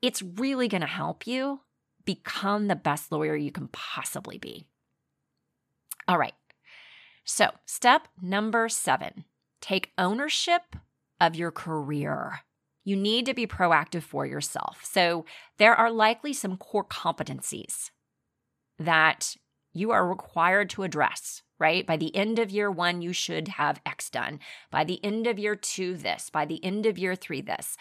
it's 0.02 0.22
really 0.22 0.68
going 0.68 0.80
to 0.80 0.86
help 0.86 1.26
you 1.26 1.60
become 2.04 2.68
the 2.68 2.76
best 2.76 3.12
lawyer 3.12 3.36
you 3.36 3.52
can 3.52 3.68
possibly 3.68 4.38
be. 4.38 4.66
All 6.08 6.18
right. 6.18 6.34
So, 7.24 7.50
step 7.66 8.08
number 8.20 8.68
seven 8.68 9.24
take 9.60 9.92
ownership 9.98 10.74
of 11.20 11.36
your 11.36 11.50
career. 11.50 12.40
You 12.82 12.96
need 12.96 13.26
to 13.26 13.34
be 13.34 13.46
proactive 13.46 14.02
for 14.02 14.24
yourself. 14.24 14.80
So, 14.82 15.24
there 15.58 15.74
are 15.74 15.90
likely 15.90 16.32
some 16.32 16.56
core 16.56 16.84
competencies 16.84 17.90
that 18.78 19.36
you 19.72 19.90
are 19.90 20.06
required 20.06 20.70
to 20.70 20.82
address 20.82 21.42
right? 21.60 21.86
By 21.86 21.98
the 21.98 22.16
end 22.16 22.40
of 22.40 22.50
year 22.50 22.70
one, 22.70 23.02
you 23.02 23.12
should 23.12 23.46
have 23.48 23.80
X 23.86 24.10
done. 24.10 24.40
By 24.72 24.82
the 24.82 24.98
end 25.04 25.28
of 25.28 25.38
year 25.38 25.54
two, 25.54 25.94
this. 25.94 26.30
By 26.30 26.46
the 26.46 26.64
end 26.64 26.86
of 26.86 26.98
year 26.98 27.14
three, 27.14 27.42
this. 27.42 27.76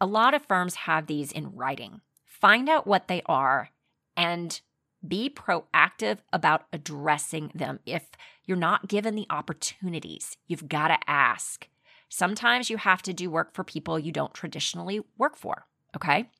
A 0.00 0.06
lot 0.06 0.32
of 0.32 0.46
firms 0.46 0.74
have 0.76 1.06
these 1.06 1.32
in 1.32 1.54
writing. 1.54 2.00
Find 2.24 2.68
out 2.68 2.86
what 2.86 3.08
they 3.08 3.22
are 3.26 3.70
and 4.16 4.60
be 5.06 5.28
proactive 5.28 6.18
about 6.32 6.66
addressing 6.72 7.50
them. 7.54 7.80
If 7.84 8.10
you're 8.44 8.56
not 8.56 8.88
given 8.88 9.16
the 9.16 9.26
opportunities, 9.28 10.36
you've 10.46 10.68
got 10.68 10.88
to 10.88 10.98
ask. 11.10 11.68
Sometimes 12.08 12.70
you 12.70 12.76
have 12.76 13.02
to 13.02 13.12
do 13.12 13.28
work 13.30 13.52
for 13.52 13.64
people 13.64 13.98
you 13.98 14.12
don't 14.12 14.32
traditionally 14.32 15.00
work 15.18 15.36
for, 15.36 15.66
okay? 15.96 16.30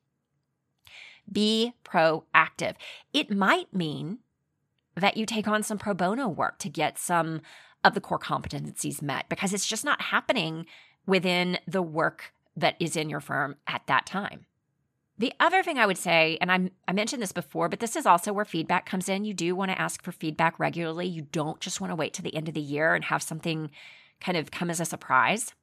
Be 1.29 1.73
proactive. 1.83 2.75
It 3.13 3.29
might 3.29 3.73
mean 3.73 4.19
that 4.95 5.17
you 5.17 5.25
take 5.25 5.47
on 5.47 5.63
some 5.63 5.77
pro 5.77 5.93
bono 5.93 6.27
work 6.27 6.57
to 6.59 6.69
get 6.69 6.97
some 6.97 7.41
of 7.83 7.93
the 7.93 8.01
core 8.01 8.19
competencies 8.19 9.01
met 9.01 9.29
because 9.29 9.53
it's 9.53 9.67
just 9.67 9.85
not 9.85 10.01
happening 10.01 10.65
within 11.05 11.59
the 11.67 11.81
work 11.81 12.33
that 12.57 12.75
is 12.79 12.95
in 12.95 13.09
your 13.09 13.19
firm 13.19 13.55
at 13.67 13.85
that 13.87 14.05
time. 14.05 14.45
The 15.17 15.33
other 15.39 15.63
thing 15.63 15.77
I 15.77 15.85
would 15.85 15.97
say, 15.97 16.37
and 16.41 16.51
I, 16.51 16.71
I 16.87 16.93
mentioned 16.93 17.21
this 17.21 17.31
before, 17.31 17.69
but 17.69 17.79
this 17.79 17.95
is 17.95 18.05
also 18.05 18.33
where 18.33 18.43
feedback 18.43 18.85
comes 18.85 19.07
in. 19.07 19.23
You 19.23 19.33
do 19.33 19.55
want 19.55 19.71
to 19.71 19.79
ask 19.79 20.03
for 20.03 20.11
feedback 20.11 20.59
regularly. 20.59 21.07
You 21.07 21.21
don't 21.31 21.61
just 21.61 21.79
want 21.79 21.91
to 21.91 21.95
wait 21.95 22.13
to 22.15 22.21
the 22.21 22.35
end 22.35 22.49
of 22.49 22.53
the 22.53 22.61
year 22.61 22.95
and 22.95 23.05
have 23.05 23.23
something 23.23 23.71
kind 24.19 24.37
of 24.37 24.51
come 24.51 24.69
as 24.69 24.81
a 24.81 24.85
surprise. 24.85 25.53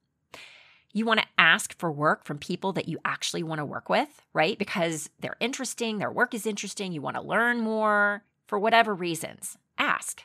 You 0.94 1.04
want 1.04 1.20
to 1.20 1.26
ask 1.38 1.78
for 1.78 1.90
work 1.90 2.24
from 2.24 2.38
people 2.38 2.72
that 2.74 2.88
you 2.88 2.98
actually 3.04 3.42
want 3.42 3.58
to 3.58 3.64
work 3.64 3.88
with, 3.88 4.22
right? 4.32 4.58
Because 4.58 5.10
they're 5.20 5.36
interesting, 5.40 5.98
their 5.98 6.10
work 6.10 6.34
is 6.34 6.46
interesting, 6.46 6.92
you 6.92 7.02
want 7.02 7.16
to 7.16 7.22
learn 7.22 7.60
more, 7.60 8.24
for 8.52 8.58
whatever 8.58 8.94
reasons. 8.94 9.56
Ask. 9.78 10.24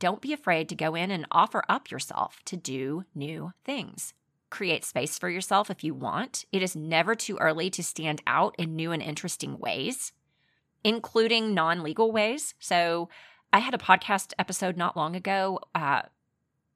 Don't 0.00 0.20
be 0.20 0.32
afraid 0.32 0.68
to 0.68 0.74
go 0.74 0.96
in 0.96 1.12
and 1.12 1.28
offer 1.30 1.62
up 1.68 1.92
yourself 1.92 2.40
to 2.46 2.56
do 2.56 3.04
new 3.14 3.52
things. 3.64 4.14
Create 4.50 4.84
space 4.84 5.16
for 5.16 5.30
yourself 5.30 5.70
if 5.70 5.84
you 5.84 5.94
want. 5.94 6.44
It 6.50 6.60
is 6.60 6.74
never 6.74 7.14
too 7.14 7.36
early 7.36 7.70
to 7.70 7.84
stand 7.84 8.20
out 8.26 8.56
in 8.58 8.74
new 8.74 8.90
and 8.90 9.00
interesting 9.00 9.60
ways, 9.60 10.12
including 10.82 11.54
non 11.54 11.84
legal 11.84 12.10
ways. 12.10 12.56
So, 12.58 13.10
I 13.52 13.60
had 13.60 13.74
a 13.74 13.78
podcast 13.78 14.32
episode 14.40 14.76
not 14.76 14.96
long 14.96 15.14
ago 15.14 15.60
uh, 15.72 16.02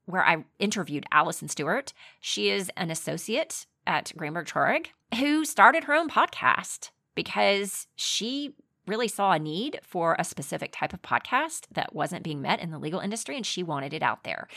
where 0.05 0.25
I 0.25 0.45
interviewed 0.61 1.07
Allison 1.11 1.49
Stewart. 1.49 1.93
She 2.21 2.49
is 2.49 2.71
an 2.77 2.93
associate 2.93 3.67
at 3.89 4.13
Greenberg 4.17 4.47
Traurig 4.47 4.91
who 5.19 5.45
started 5.45 5.83
her 5.83 5.95
own 5.95 6.09
podcast 6.09 6.91
because 7.17 7.89
she 7.97 8.55
really 8.87 9.09
saw 9.09 9.33
a 9.33 9.39
need 9.39 9.81
for 9.83 10.17
a 10.19 10.25
specific 10.25 10.73
type 10.73 10.93
of 10.93 11.03
podcast 11.03 11.67
that 11.73 11.95
wasn't 11.95 12.25
being 12.25 12.43
met 12.43 12.61
in 12.61 12.71
the 12.71 12.79
legal 12.79 13.01
industry, 13.01 13.37
and 13.37 13.47
she 13.47 13.63
wanted 13.63 13.93
it 13.93 14.03
out 14.03 14.25
there. 14.25 14.49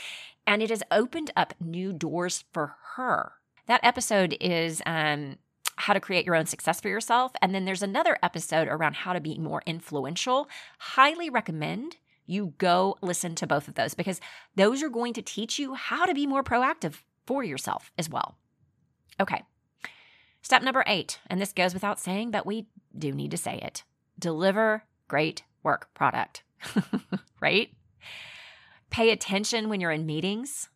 And 0.46 0.62
it 0.62 0.70
has 0.70 0.82
opened 0.90 1.30
up 1.36 1.54
new 1.60 1.92
doors 1.92 2.44
for 2.52 2.76
her. 2.96 3.32
That 3.66 3.84
episode 3.84 4.36
is 4.40 4.82
um, 4.86 5.36
how 5.76 5.92
to 5.92 6.00
create 6.00 6.24
your 6.24 6.36
own 6.36 6.46
success 6.46 6.80
for 6.80 6.88
yourself. 6.88 7.32
And 7.42 7.54
then 7.54 7.64
there's 7.64 7.82
another 7.82 8.18
episode 8.22 8.68
around 8.68 8.94
how 8.94 9.12
to 9.12 9.20
be 9.20 9.38
more 9.38 9.62
influential. 9.66 10.48
Highly 10.78 11.30
recommend 11.30 11.96
you 12.26 12.54
go 12.58 12.96
listen 13.02 13.34
to 13.36 13.46
both 13.46 13.68
of 13.68 13.74
those 13.74 13.94
because 13.94 14.20
those 14.56 14.82
are 14.82 14.88
going 14.88 15.12
to 15.14 15.22
teach 15.22 15.58
you 15.58 15.74
how 15.74 16.06
to 16.06 16.14
be 16.14 16.26
more 16.26 16.42
proactive 16.42 17.02
for 17.24 17.44
yourself 17.44 17.92
as 17.98 18.08
well. 18.08 18.36
Okay. 19.20 19.42
Step 20.42 20.62
number 20.62 20.84
eight, 20.86 21.18
and 21.28 21.40
this 21.40 21.52
goes 21.52 21.74
without 21.74 21.98
saying, 21.98 22.30
but 22.30 22.46
we 22.46 22.66
do 22.96 23.12
need 23.12 23.32
to 23.32 23.36
say 23.36 23.58
it 23.58 23.82
deliver 24.18 24.84
great 25.08 25.42
work 25.62 25.92
product, 25.94 26.42
right? 27.40 27.70
Pay 28.90 29.10
attention 29.10 29.68
when 29.68 29.80
you're 29.80 29.90
in 29.90 30.06
meetings. 30.06 30.68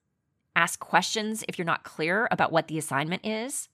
Ask 0.56 0.80
questions 0.80 1.44
if 1.48 1.58
you're 1.58 1.64
not 1.64 1.84
clear 1.84 2.28
about 2.30 2.52
what 2.52 2.68
the 2.68 2.78
assignment 2.78 3.24
is. 3.24 3.68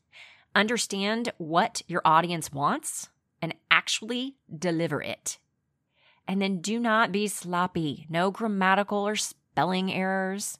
Understand 0.54 1.32
what 1.38 1.82
your 1.86 2.02
audience 2.04 2.52
wants 2.52 3.08
and 3.42 3.54
actually 3.70 4.36
deliver 4.56 5.02
it. 5.02 5.38
And 6.28 6.40
then 6.40 6.60
do 6.60 6.78
not 6.78 7.12
be 7.12 7.28
sloppy. 7.28 8.06
No 8.08 8.30
grammatical 8.30 9.06
or 9.06 9.16
spelling 9.16 9.92
errors. 9.92 10.58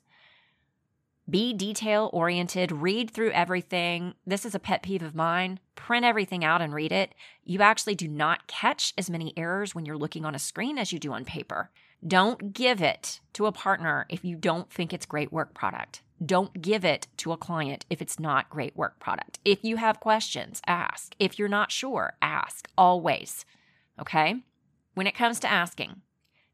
Be 1.29 1.53
detail 1.53 2.09
oriented, 2.13 2.71
read 2.71 3.11
through 3.11 3.33
everything. 3.33 4.15
This 4.25 4.47
is 4.47 4.55
a 4.55 4.61
pet 4.61 4.85
peeve 4.85 5.03
of 5.03 5.17
mine. 5.17 5.59
Print 5.75 6.05
everything 6.05 6.45
out 6.45 6.63
and 6.63 6.73
read 6.73 6.93
it. 6.93 7.17
You 7.43 7.63
actually 7.63 7.97
do 7.97 8.07
not 8.07 8.47
catch 8.47 8.95
as 8.97 9.11
many 9.11 9.35
errors 9.37 9.75
when 9.75 9.85
you're 9.85 9.99
looking 9.99 10.25
on 10.25 10.37
a 10.37 10.39
screen 10.39 10.79
as 10.79 10.93
you 10.93 11.01
do 11.01 11.13
on 11.13 11.25
paper. 11.25 11.71
Don't 12.07 12.53
give 12.53 12.81
it 12.81 13.19
to 13.33 13.47
a 13.47 13.53
partner 13.53 14.07
if 14.09 14.25
you 14.25 14.37
don't 14.37 14.71
think 14.71 14.93
it's 14.93 15.05
great 15.05 15.33
work 15.33 15.53
product. 15.53 16.03
Don't 16.25 16.63
give 16.63 16.85
it 16.85 17.09
to 17.17 17.33
a 17.33 17.37
client 17.37 17.87
if 17.91 18.01
it's 18.01 18.21
not 18.21 18.49
great 18.49 18.77
work 18.77 19.01
product. 19.01 19.41
If 19.45 19.65
you 19.65 19.79
have 19.79 19.99
questions, 19.99 20.63
ask. 20.65 21.17
If 21.19 21.41
you're 21.41 21.49
not 21.49 21.73
sure, 21.73 22.15
ask 22.23 22.69
always. 22.79 23.45
Okay? 24.01 24.45
When 24.95 25.09
it 25.09 25.17
comes 25.17 25.41
to 25.41 25.51
asking, 25.51 26.03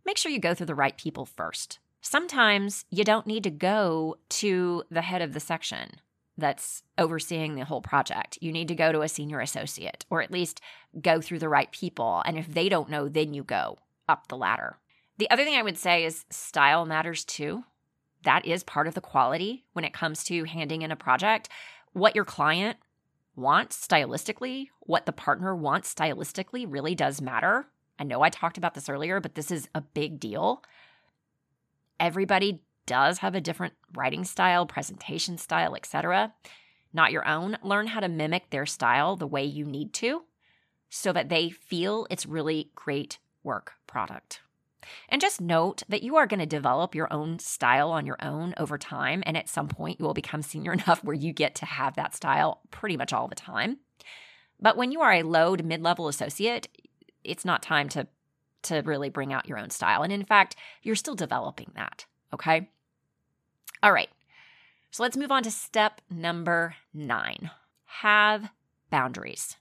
make 0.06 0.16
sure 0.16 0.32
you 0.32 0.38
go 0.38 0.54
through 0.54 0.66
the 0.66 0.74
right 0.74 0.96
people 0.96 1.26
first 1.26 1.78
sometimes 2.02 2.84
you 2.90 3.04
don't 3.04 3.26
need 3.26 3.44
to 3.44 3.50
go 3.50 4.16
to 4.28 4.82
the 4.90 5.02
head 5.02 5.22
of 5.22 5.32
the 5.32 5.40
section 5.40 5.92
that's 6.36 6.82
overseeing 6.98 7.54
the 7.54 7.64
whole 7.64 7.80
project. 7.80 8.38
You 8.40 8.52
need 8.52 8.68
to 8.68 8.74
go 8.74 8.90
to 8.90 9.02
a 9.02 9.08
senior 9.08 9.40
associate 9.40 10.04
or 10.10 10.20
at 10.22 10.30
least 10.30 10.60
go 11.00 11.20
through 11.20 11.38
the 11.38 11.48
right 11.48 11.70
people. 11.70 12.22
And 12.26 12.38
if 12.38 12.52
they 12.52 12.68
don't 12.68 12.90
know, 12.90 13.08
then 13.08 13.32
you 13.32 13.44
go 13.44 13.78
up 14.08 14.28
the 14.28 14.36
ladder. 14.36 14.78
The 15.18 15.30
other 15.30 15.44
thing 15.44 15.54
I 15.54 15.62
would 15.62 15.78
say 15.78 16.04
is 16.04 16.24
style 16.30 16.84
matters 16.84 17.24
too. 17.24 17.64
That 18.24 18.44
is 18.44 18.62
part 18.62 18.86
of 18.86 18.94
the 18.94 19.00
quality 19.00 19.64
when 19.72 19.84
it 19.84 19.92
comes 19.92 20.24
to 20.24 20.44
handing 20.44 20.82
in 20.82 20.90
a 20.90 20.96
project. 20.96 21.48
What 21.92 22.16
your 22.16 22.24
client 22.24 22.78
wants 23.36 23.86
stylistically, 23.86 24.68
what 24.80 25.06
the 25.06 25.12
partner 25.12 25.54
wants 25.54 25.94
stylistically 25.94 26.66
really 26.68 26.94
does 26.94 27.20
matter. 27.20 27.66
I 27.98 28.04
know 28.04 28.22
I 28.22 28.30
talked 28.30 28.58
about 28.58 28.74
this 28.74 28.88
earlier, 28.88 29.20
but 29.20 29.34
this 29.34 29.50
is 29.50 29.68
a 29.74 29.80
big 29.80 30.18
deal 30.18 30.62
everybody 32.02 32.60
does 32.84 33.18
have 33.18 33.34
a 33.34 33.40
different 33.40 33.74
writing 33.94 34.24
style, 34.24 34.66
presentation 34.66 35.38
style, 35.38 35.74
etc. 35.76 36.34
Not 36.92 37.12
your 37.12 37.26
own. 37.26 37.56
Learn 37.62 37.86
how 37.86 38.00
to 38.00 38.08
mimic 38.08 38.50
their 38.50 38.66
style 38.66 39.16
the 39.16 39.26
way 39.26 39.44
you 39.44 39.64
need 39.64 39.94
to 39.94 40.24
so 40.90 41.12
that 41.12 41.30
they 41.30 41.48
feel 41.48 42.06
it's 42.10 42.26
really 42.26 42.70
great 42.74 43.18
work 43.44 43.74
product. 43.86 44.40
And 45.08 45.20
just 45.20 45.40
note 45.40 45.84
that 45.88 46.02
you 46.02 46.16
are 46.16 46.26
going 46.26 46.40
to 46.40 46.46
develop 46.46 46.94
your 46.94 47.10
own 47.12 47.38
style 47.38 47.92
on 47.92 48.04
your 48.04 48.18
own 48.20 48.52
over 48.56 48.76
time. 48.76 49.22
And 49.24 49.36
at 49.36 49.48
some 49.48 49.68
point, 49.68 50.00
you 50.00 50.04
will 50.04 50.12
become 50.12 50.42
senior 50.42 50.72
enough 50.74 51.04
where 51.04 51.14
you 51.14 51.32
get 51.32 51.54
to 51.56 51.66
have 51.66 51.94
that 51.94 52.16
style 52.16 52.62
pretty 52.72 52.96
much 52.96 53.12
all 53.12 53.28
the 53.28 53.36
time. 53.36 53.78
But 54.60 54.76
when 54.76 54.90
you 54.90 55.00
are 55.00 55.12
a 55.12 55.22
low 55.22 55.54
to 55.54 55.62
mid 55.62 55.82
level 55.82 56.08
associate, 56.08 56.68
it's 57.22 57.44
not 57.44 57.62
time 57.62 57.88
to 57.90 58.08
to 58.62 58.80
really 58.80 59.08
bring 59.08 59.32
out 59.32 59.48
your 59.48 59.58
own 59.58 59.70
style. 59.70 60.02
And 60.02 60.12
in 60.12 60.24
fact, 60.24 60.56
you're 60.82 60.94
still 60.94 61.14
developing 61.14 61.72
that. 61.74 62.06
Okay. 62.32 62.68
All 63.82 63.92
right. 63.92 64.08
So 64.90 65.02
let's 65.02 65.16
move 65.16 65.32
on 65.32 65.42
to 65.44 65.50
step 65.50 66.00
number 66.10 66.76
nine 66.92 67.50
have 68.00 68.50
boundaries. 68.90 69.56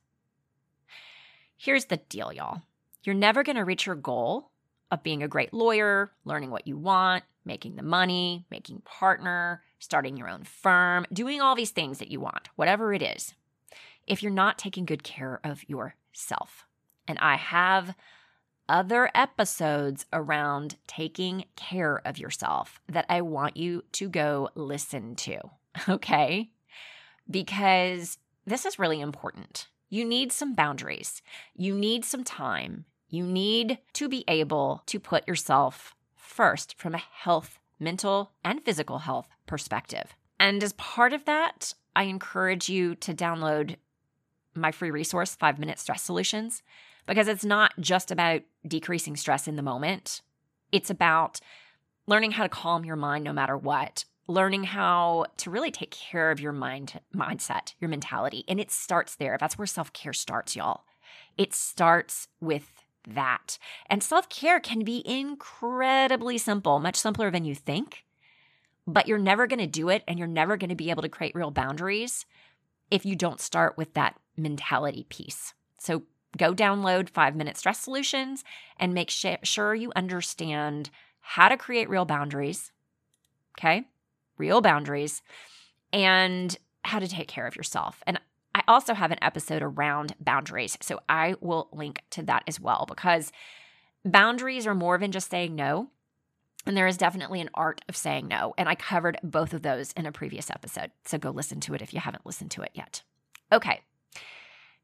Here's 1.58 1.86
the 1.86 1.98
deal, 1.98 2.32
y'all. 2.32 2.62
You're 3.04 3.16
never 3.16 3.44
going 3.44 3.56
to 3.56 3.66
reach 3.66 3.86
your 3.86 3.96
goal 3.96 4.52
of 4.90 5.04
being 5.04 5.22
a 5.22 5.28
great 5.28 5.54
lawyer, 5.54 6.12
learning 6.26 6.50
what 6.50 6.68
you 6.68 6.78
want, 6.78 7.24
making 7.46 7.76
the 7.76 7.84
money, 7.84 8.46
making 8.50 8.82
partner, 8.82 9.64
starting 9.80 10.18
your 10.18 10.30
own 10.30 10.44
firm, 10.44 11.06
doing 11.12 11.42
all 11.42 11.56
these 11.56 11.72
things 11.72 12.00
that 12.00 12.10
you 12.10 12.20
want, 12.20 12.50
whatever 12.56 12.94
it 12.94 13.02
is, 13.02 13.34
if 14.08 14.22
you're 14.22 14.32
not 14.32 14.58
taking 14.58 14.86
good 14.86 15.04
care 15.04 15.40
of 15.44 15.68
yourself. 15.68 16.66
And 17.08 17.18
I 17.20 17.36
have 17.36 17.96
other 18.72 19.12
episodes 19.14 20.06
around 20.14 20.78
taking 20.88 21.44
care 21.58 22.02
of 22.06 22.18
yourself 22.18 22.82
that 22.88 23.06
I 23.10 23.22
want 23.22 23.58
you 23.58 23.84
to 23.92 24.10
go 24.10 24.50
listen 24.56 25.16
to. 25.18 25.38
Okay. 25.88 26.52
Because 27.30 28.18
this 28.46 28.66
is 28.66 28.78
really 28.78 29.00
important. 29.00 29.68
You 29.90 30.04
need 30.04 30.34
some 30.34 30.54
boundaries, 30.54 31.22
you 31.56 31.74
need 31.76 32.04
some 32.04 32.26
time, 32.26 32.84
you 33.08 33.26
need 33.26 33.78
to 33.94 34.10
be 34.10 34.26
able 34.28 34.84
to 34.88 35.00
put 35.00 35.28
yourself 35.28 35.96
first 36.14 36.78
from 36.78 36.94
a 36.94 36.98
health, 36.98 37.58
mental, 37.80 38.34
and 38.44 38.62
physical 38.66 39.00
health 39.00 39.30
perspective. 39.46 40.14
And 40.42 40.62
as 40.62 40.74
part 40.74 41.14
of 41.14 41.24
that, 41.24 41.74
I 41.96 42.04
encourage 42.04 42.68
you 42.68 42.96
to 42.96 43.14
download 43.14 43.78
my 44.54 44.72
free 44.72 44.92
resource, 44.92 45.36
Five 45.36 45.58
Minute 45.58 45.80
Stress 45.80 46.02
Solutions 46.02 46.64
because 47.06 47.28
it's 47.28 47.46
not 47.46 47.74
just 47.80 48.12
about 48.12 48.42
decreasing 48.68 49.16
stress 49.16 49.48
in 49.48 49.56
the 49.56 49.62
moment. 49.62 50.22
It's 50.72 50.90
about 50.90 51.40
learning 52.08 52.32
how 52.32 52.44
to 52.44 52.50
calm 52.50 52.86
your 52.86 52.96
mind 52.96 53.24
no 53.24 53.34
matter 53.34 53.58
what, 53.58 54.06
learning 54.28 54.66
how 54.66 55.26
to 55.38 55.50
really 55.50 55.72
take 55.72 55.92
care 55.92 56.32
of 56.32 56.40
your 56.40 56.54
mind 56.54 57.00
mindset, 57.14 57.74
your 57.80 57.90
mentality. 57.90 58.46
And 58.48 58.60
it 58.60 58.72
starts 58.72 59.16
there. 59.16 59.38
That's 59.40 59.58
where 59.58 59.68
self-care 59.68 60.14
starts, 60.14 60.56
y'all. 60.56 60.84
It 61.38 61.54
starts 61.54 62.28
with 62.40 62.72
that. 63.08 63.58
And 63.88 64.04
self-care 64.04 64.60
can 64.60 64.84
be 64.84 65.04
incredibly 65.06 66.38
simple, 66.38 66.80
much 66.80 66.96
simpler 66.96 67.32
than 67.32 67.46
you 67.46 67.56
think. 67.56 68.06
But 68.88 69.08
you're 69.08 69.18
never 69.18 69.48
going 69.48 69.60
to 69.60 69.68
do 69.68 69.90
it 69.90 70.04
and 70.08 70.18
you're 70.18 70.28
never 70.28 70.58
going 70.58 70.70
to 70.70 70.76
be 70.76 70.90
able 70.90 71.02
to 71.04 71.10
create 71.10 71.36
real 71.36 71.52
boundaries 71.52 72.26
if 72.90 73.06
you 73.06 73.16
don't 73.16 73.40
start 73.40 73.78
with 73.78 73.94
that 73.94 74.20
mentality 74.38 75.06
piece. 75.10 75.54
So 75.78 76.04
Go 76.42 76.56
download 76.56 77.08
five 77.08 77.36
minute 77.36 77.56
stress 77.56 77.80
solutions 77.80 78.44
and 78.80 78.96
make 78.96 79.12
sure 79.12 79.76
you 79.76 79.92
understand 79.96 80.90
how 81.20 81.50
to 81.50 81.56
create 81.56 81.88
real 81.88 82.04
boundaries. 82.04 82.72
Okay. 83.60 83.84
Real 84.40 84.60
boundaries 84.60 85.22
and 85.94 86.58
how 86.84 86.98
to 86.98 87.08
take 87.08 87.28
care 87.28 87.46
of 87.46 87.56
yourself. 87.56 88.02
And 88.08 88.20
I 88.56 88.64
also 88.68 88.96
have 88.96 89.12
an 89.12 89.20
episode 89.22 89.62
around 89.62 90.16
boundaries. 90.20 90.80
So 90.82 91.02
I 91.08 91.36
will 91.42 91.70
link 91.72 92.02
to 92.10 92.24
that 92.24 92.42
as 92.48 92.60
well 92.60 92.88
because 92.88 93.32
boundaries 94.04 94.66
are 94.66 94.74
more 94.74 94.98
than 94.98 95.12
just 95.12 95.30
saying 95.30 95.56
no. 95.56 95.92
And 96.66 96.76
there 96.76 96.88
is 96.88 96.98
definitely 96.98 97.40
an 97.40 97.52
art 97.54 97.82
of 97.88 97.96
saying 97.96 98.28
no. 98.28 98.56
And 98.58 98.68
I 98.68 98.74
covered 98.74 99.20
both 99.22 99.54
of 99.54 99.62
those 99.62 99.92
in 99.92 100.08
a 100.08 100.12
previous 100.12 100.50
episode. 100.50 100.90
So 101.06 101.20
go 101.20 101.30
listen 101.30 101.60
to 101.60 101.76
it 101.76 101.84
if 101.84 101.94
you 101.94 102.00
haven't 102.00 102.26
listened 102.26 102.50
to 102.52 102.64
it 102.64 102.72
yet. 102.74 103.04
Okay. 103.52 103.82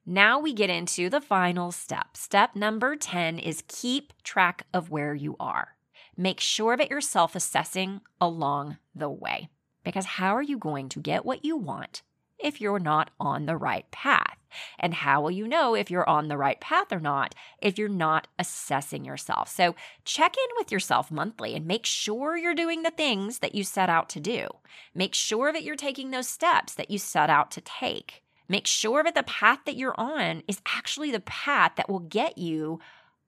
Now 0.09 0.39
we 0.39 0.53
get 0.53 0.69
into 0.69 1.09
the 1.09 1.19
final 1.19 1.69
step. 1.73 2.15
Step 2.15 2.55
number 2.55 2.95
10 2.95 3.39
is 3.39 3.65
keep 3.67 4.13
track 4.23 4.65
of 4.73 4.89
where 4.89 5.13
you 5.13 5.35
are. 5.37 5.75
Make 6.15 6.39
sure 6.39 6.77
that 6.77 6.89
you're 6.89 7.01
self 7.01 7.35
assessing 7.35 7.99
along 8.21 8.77
the 8.95 9.09
way. 9.09 9.49
Because 9.83 10.05
how 10.05 10.33
are 10.33 10.41
you 10.41 10.57
going 10.57 10.87
to 10.89 11.01
get 11.01 11.25
what 11.25 11.43
you 11.43 11.57
want 11.57 12.03
if 12.39 12.61
you're 12.61 12.79
not 12.79 13.09
on 13.19 13.47
the 13.47 13.57
right 13.57 13.91
path? 13.91 14.37
And 14.79 14.93
how 14.93 15.19
will 15.19 15.31
you 15.31 15.45
know 15.45 15.75
if 15.75 15.91
you're 15.91 16.07
on 16.07 16.29
the 16.29 16.37
right 16.37 16.61
path 16.61 16.93
or 16.93 17.01
not 17.01 17.35
if 17.61 17.77
you're 17.77 17.89
not 17.89 18.29
assessing 18.39 19.03
yourself? 19.03 19.49
So 19.49 19.75
check 20.05 20.37
in 20.37 20.55
with 20.55 20.71
yourself 20.71 21.11
monthly 21.11 21.53
and 21.53 21.67
make 21.67 21.85
sure 21.85 22.37
you're 22.37 22.55
doing 22.55 22.83
the 22.83 22.91
things 22.91 23.39
that 23.39 23.55
you 23.55 23.65
set 23.65 23.89
out 23.89 24.07
to 24.11 24.21
do. 24.21 24.47
Make 24.95 25.13
sure 25.13 25.51
that 25.51 25.63
you're 25.63 25.75
taking 25.75 26.11
those 26.11 26.29
steps 26.29 26.75
that 26.75 26.89
you 26.89 26.97
set 26.97 27.29
out 27.29 27.51
to 27.51 27.59
take. 27.59 28.23
Make 28.49 28.67
sure 28.67 29.03
that 29.03 29.15
the 29.15 29.23
path 29.23 29.59
that 29.65 29.75
you're 29.75 29.99
on 29.99 30.43
is 30.47 30.61
actually 30.65 31.11
the 31.11 31.19
path 31.19 31.73
that 31.75 31.89
will 31.89 31.99
get 31.99 32.37
you 32.37 32.79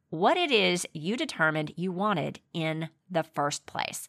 what 0.09 0.37
it 0.37 0.51
is 0.51 0.87
you 0.93 1.15
determined 1.15 1.73
you 1.75 1.91
wanted 1.91 2.39
in 2.53 2.89
the 3.09 3.23
first 3.23 3.65
place. 3.65 4.07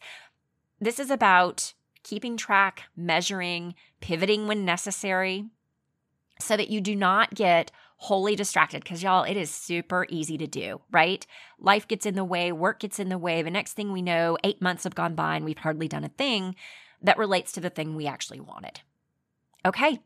This 0.79 0.99
is 0.99 1.11
about 1.11 1.73
keeping 2.03 2.37
track, 2.37 2.83
measuring, 2.95 3.75
pivoting 3.99 4.47
when 4.47 4.65
necessary, 4.65 5.45
so 6.39 6.57
that 6.57 6.69
you 6.69 6.81
do 6.81 6.95
not 6.95 7.35
get 7.35 7.71
wholly 7.97 8.35
distracted 8.35 8.83
because 8.83 9.03
y'all, 9.03 9.23
it 9.23 9.37
is 9.37 9.51
super 9.51 10.07
easy 10.09 10.35
to 10.35 10.47
do, 10.47 10.81
right? 10.89 11.27
Life 11.59 11.87
gets 11.87 12.07
in 12.07 12.15
the 12.15 12.23
way, 12.23 12.51
work 12.51 12.79
gets 12.79 12.99
in 12.99 13.09
the 13.09 13.17
way. 13.17 13.43
The 13.43 13.51
next 13.51 13.73
thing 13.73 13.91
we 13.91 14.01
know, 14.01 14.39
eight 14.43 14.59
months 14.59 14.85
have 14.85 14.95
gone 14.95 15.13
by 15.13 15.35
and 15.35 15.45
we've 15.45 15.59
hardly 15.59 15.87
done 15.87 16.03
a 16.03 16.09
thing 16.09 16.55
that 17.03 17.19
relates 17.19 17.51
to 17.51 17.61
the 17.61 17.69
thing 17.69 17.95
we 17.95 18.07
actually 18.07 18.39
wanted. 18.39 18.81
Okay, 19.63 19.99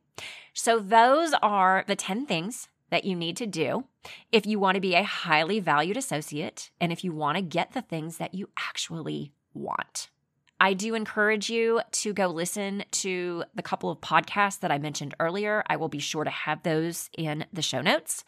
so 0.53 0.79
those 0.79 1.33
are 1.41 1.83
the 1.87 1.95
10 1.95 2.25
things 2.25 2.67
that 2.89 3.03
you 3.03 3.15
need 3.15 3.35
to 3.37 3.45
do 3.45 3.85
if 4.31 4.45
you 4.45 4.59
want 4.59 4.75
to 4.75 4.81
be 4.81 4.95
a 4.95 5.03
highly 5.03 5.59
valued 5.59 5.97
associate 5.97 6.71
and 6.79 6.91
if 6.91 7.03
you 7.03 7.11
want 7.11 7.37
to 7.37 7.41
get 7.41 7.73
the 7.73 7.81
things 7.81 8.17
that 8.17 8.33
you 8.33 8.49
actually 8.57 9.31
want. 9.53 10.09
I 10.59 10.73
do 10.73 10.95
encourage 10.95 11.49
you 11.49 11.81
to 11.91 12.13
go 12.13 12.27
listen 12.27 12.85
to 12.91 13.43
the 13.53 13.61
couple 13.61 13.91
of 13.91 13.99
podcasts 13.99 14.59
that 14.61 14.71
I 14.71 14.77
mentioned 14.77 15.13
earlier. 15.19 15.63
I 15.67 15.75
will 15.75 15.89
be 15.89 15.99
sure 15.99 16.23
to 16.23 16.29
have 16.29 16.63
those 16.63 17.09
in 17.17 17.45
the 17.51 17.61
show 17.61 17.81
notes. 17.81 18.23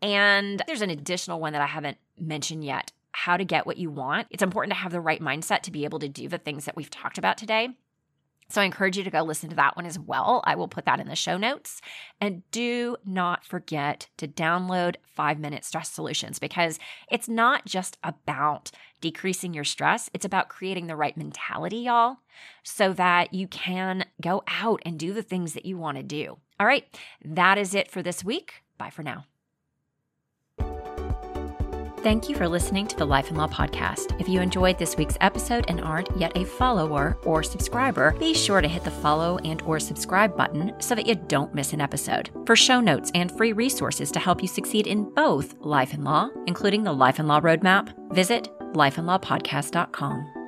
And 0.00 0.62
there's 0.66 0.82
an 0.82 0.90
additional 0.90 1.40
one 1.40 1.52
that 1.52 1.62
I 1.62 1.66
haven't 1.66 1.98
mentioned 2.18 2.64
yet 2.64 2.92
how 3.12 3.36
to 3.36 3.44
get 3.44 3.66
what 3.66 3.76
you 3.76 3.90
want. 3.90 4.26
It's 4.30 4.42
important 4.42 4.72
to 4.72 4.78
have 4.78 4.92
the 4.92 5.00
right 5.00 5.20
mindset 5.20 5.60
to 5.62 5.70
be 5.70 5.84
able 5.84 5.98
to 5.98 6.08
do 6.08 6.28
the 6.28 6.38
things 6.38 6.64
that 6.64 6.76
we've 6.76 6.90
talked 6.90 7.18
about 7.18 7.36
today. 7.36 7.68
So 8.52 8.60
I 8.60 8.64
encourage 8.64 8.98
you 8.98 9.04
to 9.04 9.10
go 9.10 9.22
listen 9.22 9.48
to 9.48 9.56
that 9.56 9.76
one 9.76 9.86
as 9.86 9.98
well. 9.98 10.42
I 10.44 10.56
will 10.56 10.68
put 10.68 10.84
that 10.84 11.00
in 11.00 11.08
the 11.08 11.16
show 11.16 11.38
notes. 11.38 11.80
And 12.20 12.42
do 12.50 12.98
not 13.02 13.46
forget 13.46 14.10
to 14.18 14.28
download 14.28 14.96
five 15.06 15.38
minute 15.38 15.64
stress 15.64 15.90
solutions 15.90 16.38
because 16.38 16.78
it's 17.10 17.30
not 17.30 17.64
just 17.64 17.96
about 18.04 18.70
decreasing 19.00 19.54
your 19.54 19.64
stress, 19.64 20.10
it's 20.12 20.26
about 20.26 20.50
creating 20.50 20.86
the 20.86 20.96
right 20.96 21.16
mentality, 21.16 21.78
y'all, 21.78 22.18
so 22.62 22.92
that 22.92 23.32
you 23.32 23.48
can 23.48 24.04
go 24.20 24.42
out 24.46 24.82
and 24.84 24.98
do 24.98 25.14
the 25.14 25.22
things 25.22 25.54
that 25.54 25.64
you 25.64 25.78
want 25.78 25.96
to 25.96 26.02
do. 26.02 26.36
All 26.60 26.66
right, 26.66 26.84
that 27.24 27.56
is 27.56 27.74
it 27.74 27.90
for 27.90 28.02
this 28.02 28.22
week. 28.22 28.62
Bye 28.76 28.90
for 28.90 29.02
now. 29.02 29.24
Thank 32.02 32.28
you 32.28 32.34
for 32.34 32.48
listening 32.48 32.88
to 32.88 32.96
the 32.96 33.04
Life 33.04 33.28
and 33.28 33.38
Law 33.38 33.46
Podcast. 33.46 34.20
If 34.20 34.28
you 34.28 34.40
enjoyed 34.40 34.76
this 34.76 34.96
week's 34.96 35.16
episode 35.20 35.66
and 35.68 35.80
aren't 35.80 36.08
yet 36.16 36.36
a 36.36 36.44
follower 36.44 37.16
or 37.22 37.44
subscriber, 37.44 38.10
be 38.18 38.34
sure 38.34 38.60
to 38.60 38.66
hit 38.66 38.82
the 38.82 38.90
follow 38.90 39.38
and 39.44 39.62
or 39.62 39.78
subscribe 39.78 40.36
button 40.36 40.74
so 40.80 40.96
that 40.96 41.06
you 41.06 41.14
don't 41.14 41.54
miss 41.54 41.72
an 41.72 41.80
episode. 41.80 42.30
For 42.44 42.56
show 42.56 42.80
notes 42.80 43.12
and 43.14 43.30
free 43.30 43.52
resources 43.52 44.10
to 44.12 44.18
help 44.18 44.42
you 44.42 44.48
succeed 44.48 44.88
in 44.88 45.14
both 45.14 45.54
life 45.60 45.92
and 45.92 46.02
law, 46.02 46.28
including 46.48 46.82
the 46.82 46.92
Life 46.92 47.20
and 47.20 47.28
Law 47.28 47.40
Roadmap, 47.40 47.94
visit 48.12 48.48
lifeandlawpodcast.com. 48.72 50.41